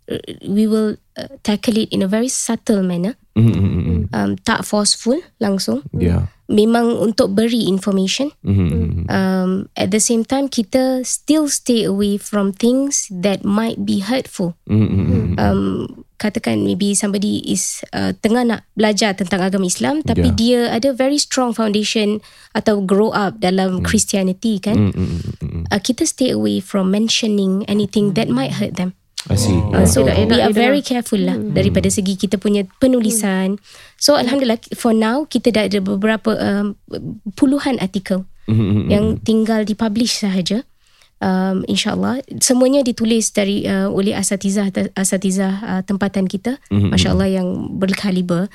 [0.46, 4.02] we will uh, tackle it in a very subtle manner hmm, hmm, hmm.
[4.14, 6.30] um, tak forceful langsung Yeah.
[6.52, 9.04] Memang untuk beri information Hmm, hmm, hmm.
[9.08, 14.52] um, at the same time kita still stay away from things that might be hurtful
[14.68, 15.34] Hmm, hmm, hmm.
[15.40, 15.62] um,
[16.20, 20.38] katakan maybe somebody is uh, tengah nak belajar tentang agama Islam tapi Yeah.
[20.38, 22.22] dia ada very strong foundation
[22.54, 25.62] atau grow up dalam Christianity kan Hmm, hmm, hmm, hmm.
[25.66, 28.94] uh, kita stay away from mentioning anything that might hurt them
[29.30, 29.54] I see.
[29.54, 33.54] Uh, so Tidak enak we are very careful lah daripada segi kita punya penulisan.
[33.94, 36.74] So alhamdulillah for now kita dah ada beberapa um,
[37.38, 38.88] puluhan artikel Hmm, hmm, hmm.
[38.90, 40.66] yang tinggal dipublish sahaja.
[41.22, 46.90] Um, InsyaAllah Semuanya ditulis dari uh, oleh asatizah Asatizah uh, tempatan kita Mhm.
[46.90, 48.50] Masya Allah yang berkaliber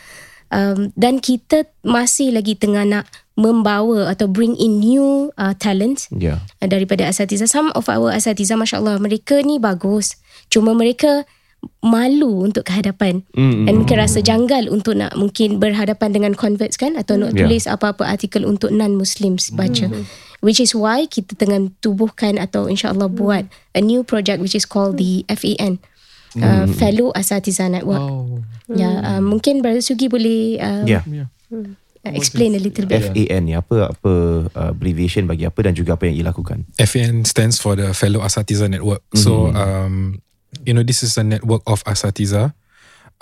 [0.52, 3.08] um, Dan kita masih lagi tengah nak
[3.38, 6.42] Membawa atau bring in new uh, talents Yeah.
[6.58, 7.46] uh, daripada asatiza.
[7.46, 10.18] Some of our asatiza, Masya Allah, mereka ni bagus.
[10.50, 11.22] Cuma mereka
[11.82, 13.22] malu untuk kehadapan.
[13.38, 16.98] Mm, Dan mereka rasa janggal untuk nak mungkin berhadapan dengan converts kan.
[16.98, 17.46] Atau nak Yeah.
[17.46, 19.86] tulis apa-apa artikel untuk non-Muslims baca.
[20.42, 24.98] Which is why kita tengah tubuhkan atau insyaAllah buat a new project which is called
[24.98, 25.78] the FAN.
[26.38, 28.02] Uh, Fellow Asatiza Network.
[28.02, 28.46] Wow.
[28.70, 31.02] Ya, uh, mungkin Brother Sugi boleh uh, Yeah.
[31.10, 31.30] Yeah.
[32.14, 33.04] Uh, explain a little bit.
[33.04, 34.14] FAN ni apa apa
[34.56, 36.64] uh, abbreviation bagi apa dan juga apa yang ia lakukan.
[36.80, 39.04] FAN stands for the Fellow Asatiza Network.
[39.14, 40.24] So, um,
[40.66, 42.54] you know, this is a network of asatiza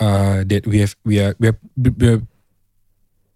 [0.00, 2.22] uh, that we have we are we are we are,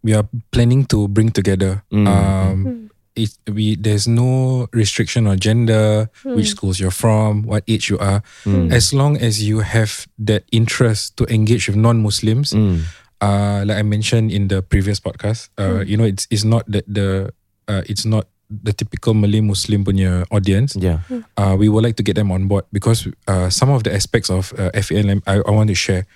[0.02, 1.82] we are planning to bring together.
[1.92, 2.06] Mm.
[2.06, 7.98] Um, it, we there's no restriction on gender, which schools you're from, what age you
[7.98, 8.22] are,
[8.70, 12.52] as long as you have that interest to engage with non-Muslims.
[12.52, 12.86] Mm.
[13.20, 16.84] Uh, like I mentioned in the previous podcast, uh, you know, it's it's not that
[16.88, 17.32] the
[17.68, 20.74] uh, it's not the typical Malay Muslim punya audience.
[20.74, 21.06] Yeah.
[21.38, 24.28] Uh, we would like to get them on board because uh, some of the aspects
[24.28, 26.06] of uh, FAN I, I want to share.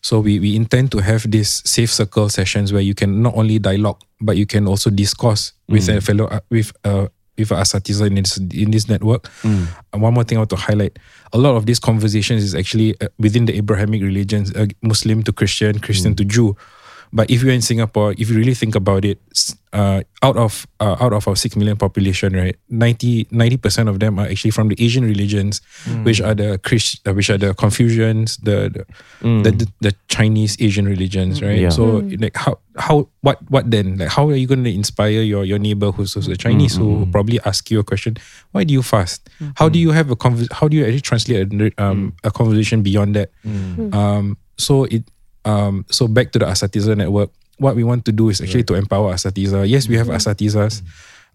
[0.00, 3.60] So we, we intend to have these safe circle sessions where you can not only
[3.60, 7.06] dialogue but you can also discuss with a fellow uh, with uh,
[7.50, 9.28] with asatiza in this in this network.
[9.92, 10.98] And one more thing I want to highlight:
[11.32, 15.32] a lot of these conversations is actually uh, within the Abrahamic religions, uh, Muslim to
[15.32, 16.56] Christian, Christian to Jew.
[17.12, 19.20] But if you're in Singapore, if you really think about it,
[19.74, 24.18] uh, out of uh, out of our six million population, right, 90 percent of them
[24.18, 25.60] are actually from the Asian religions,
[26.04, 28.84] which are the Christ, uh, which are the Confucians, the the,
[29.44, 31.58] the, the the Chinese Asian religions, right?
[31.58, 31.68] Yeah.
[31.68, 33.96] So like how how what what then?
[33.98, 36.86] Like how are you going to inspire your your neighbor who's, who's a Chinese who
[36.96, 38.16] will probably ask you a question?
[38.52, 39.28] Why do you fast?
[39.56, 42.80] How do you have a convers- How do you actually translate a, um, a conversation
[42.82, 43.28] beyond that?
[43.92, 45.04] Um, so it
[45.44, 47.30] um, so back to the Asatiza network.
[47.58, 49.68] What we want to do is actually to empower Asatiza.
[49.68, 50.82] Yes, we have Asatizas,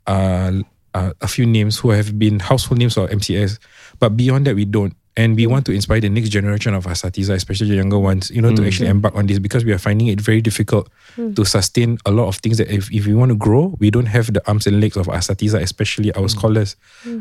[0.07, 0.51] uh,
[0.93, 3.59] uh, a few names who have been household names or MCS,
[3.99, 4.95] but beyond that we don't.
[5.15, 8.39] And we want to inspire the next generation of Asatiza, especially the younger ones, you
[8.39, 10.89] know, to actually embark on this because we are finding it very difficult
[11.33, 14.05] to sustain a lot of things that if, if we want to grow, we don't
[14.05, 16.75] have the arms and legs of Asatiza, especially our scholars,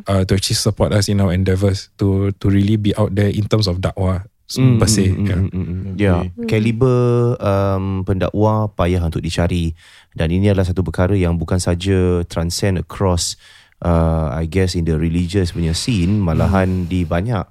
[0.08, 3.48] uh, to actually support us in our endeavors to to really be out there in
[3.48, 5.10] terms of dakwah Mm, se.
[5.10, 5.40] mm, yeah.
[5.42, 5.94] mm, mm, mm.
[5.98, 6.14] Ya,
[6.46, 9.74] kaliber um, pendakwa payah untuk dicari
[10.14, 13.34] dan ini adalah satu perkara yang bukan saja transcend across
[13.82, 17.42] uh, I guess in the religious punya scene malahan di banyak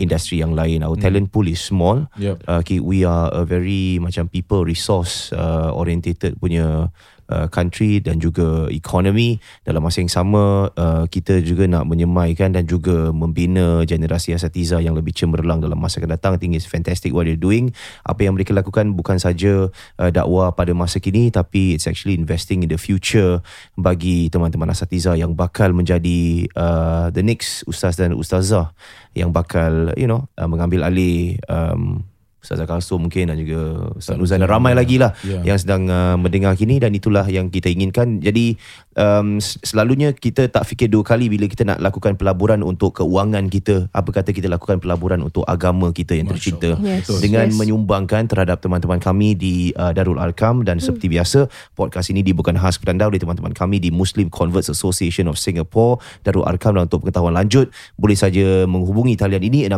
[0.00, 0.80] industri yang lain.
[0.80, 2.08] Our talent pool is small.
[2.16, 2.48] Yep.
[2.48, 6.88] Uh, okay, we are a very macam people resource uh, orientated punya
[7.30, 9.38] uh, country dan juga economy.
[9.62, 14.98] Dalam masa yang sama uh, kita juga nak menyemaikan dan juga membina generasi asatiza yang
[14.98, 16.32] lebih cemerlang dalam masa akan datang.
[16.36, 17.70] I think it's fantastic what they're doing.
[18.02, 22.66] Apa yang mereka lakukan bukan saja uh, dakwah pada masa kini tapi it's actually investing
[22.66, 23.40] in the future
[23.78, 28.74] bagi teman-teman asatiza yang bakal menjadi uh, the next ustaz dan ustazah
[29.14, 32.02] yang bakal you know uh, mengambil alih um,
[32.40, 35.44] Ustazah Kalsum mungkin dan juga Ustaz Nuzan dan ramai lagi lah Ya.
[35.44, 38.18] yang sedang uh, mendengar kini dan itulah yang kita inginkan.
[38.18, 38.56] Jadi
[38.96, 43.92] um, selalunya kita tak fikir dua kali bila kita nak lakukan pelaburan untuk keuangan kita.
[43.92, 46.80] Apa kata kita lakukan pelaburan untuk agama kita yang tercinta.
[46.80, 47.12] Yes.
[47.20, 47.56] Dengan Yes.
[47.60, 52.80] menyumbangkan terhadap teman-teman kami di uh, Darul Arkam dan seperti biasa podcast ini dibuatkan khas
[52.80, 57.36] kepada oleh teman-teman kami di Muslim Converts Association of Singapore Darul Arkam dan untuk pengetahuan
[57.36, 57.68] lanjut
[58.00, 59.68] boleh saja menghubungi talian ini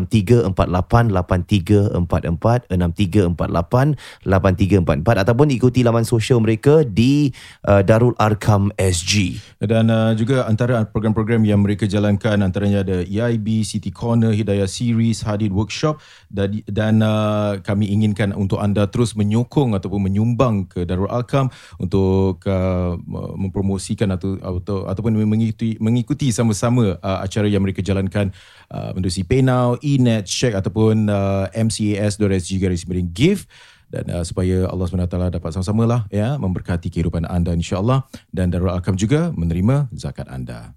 [2.68, 3.96] 63488344
[4.26, 7.30] 63488344 ataupun ikuti laman sosial mereka di
[7.68, 9.38] uh, Darul Arkam SG.
[9.62, 15.22] Dan uh, juga antara program-program yang mereka jalankan antaranya ada EIB, City Corner, Hidayah Series,
[15.22, 21.10] Hadid Workshop dan, dan uh, kami inginkan untuk anda terus menyokong ataupun menyumbang ke Darul
[21.10, 22.98] Arkam untuk uh,
[23.38, 28.34] mempromosikan atau, atau ataupun mengikuti mengikuti sama-sama uh, acara yang mereka jalankan
[28.72, 31.46] uh, menerusi PayNow, eNet, Check ataupun uh,
[32.42, 33.46] mcas.sg garis miring give
[33.92, 38.02] dan uh, supaya Allah SWT dapat sama-sama lah ya memberkati kehidupan anda insya-Allah
[38.34, 40.74] dan Darul Arkam juga menerima zakat anda.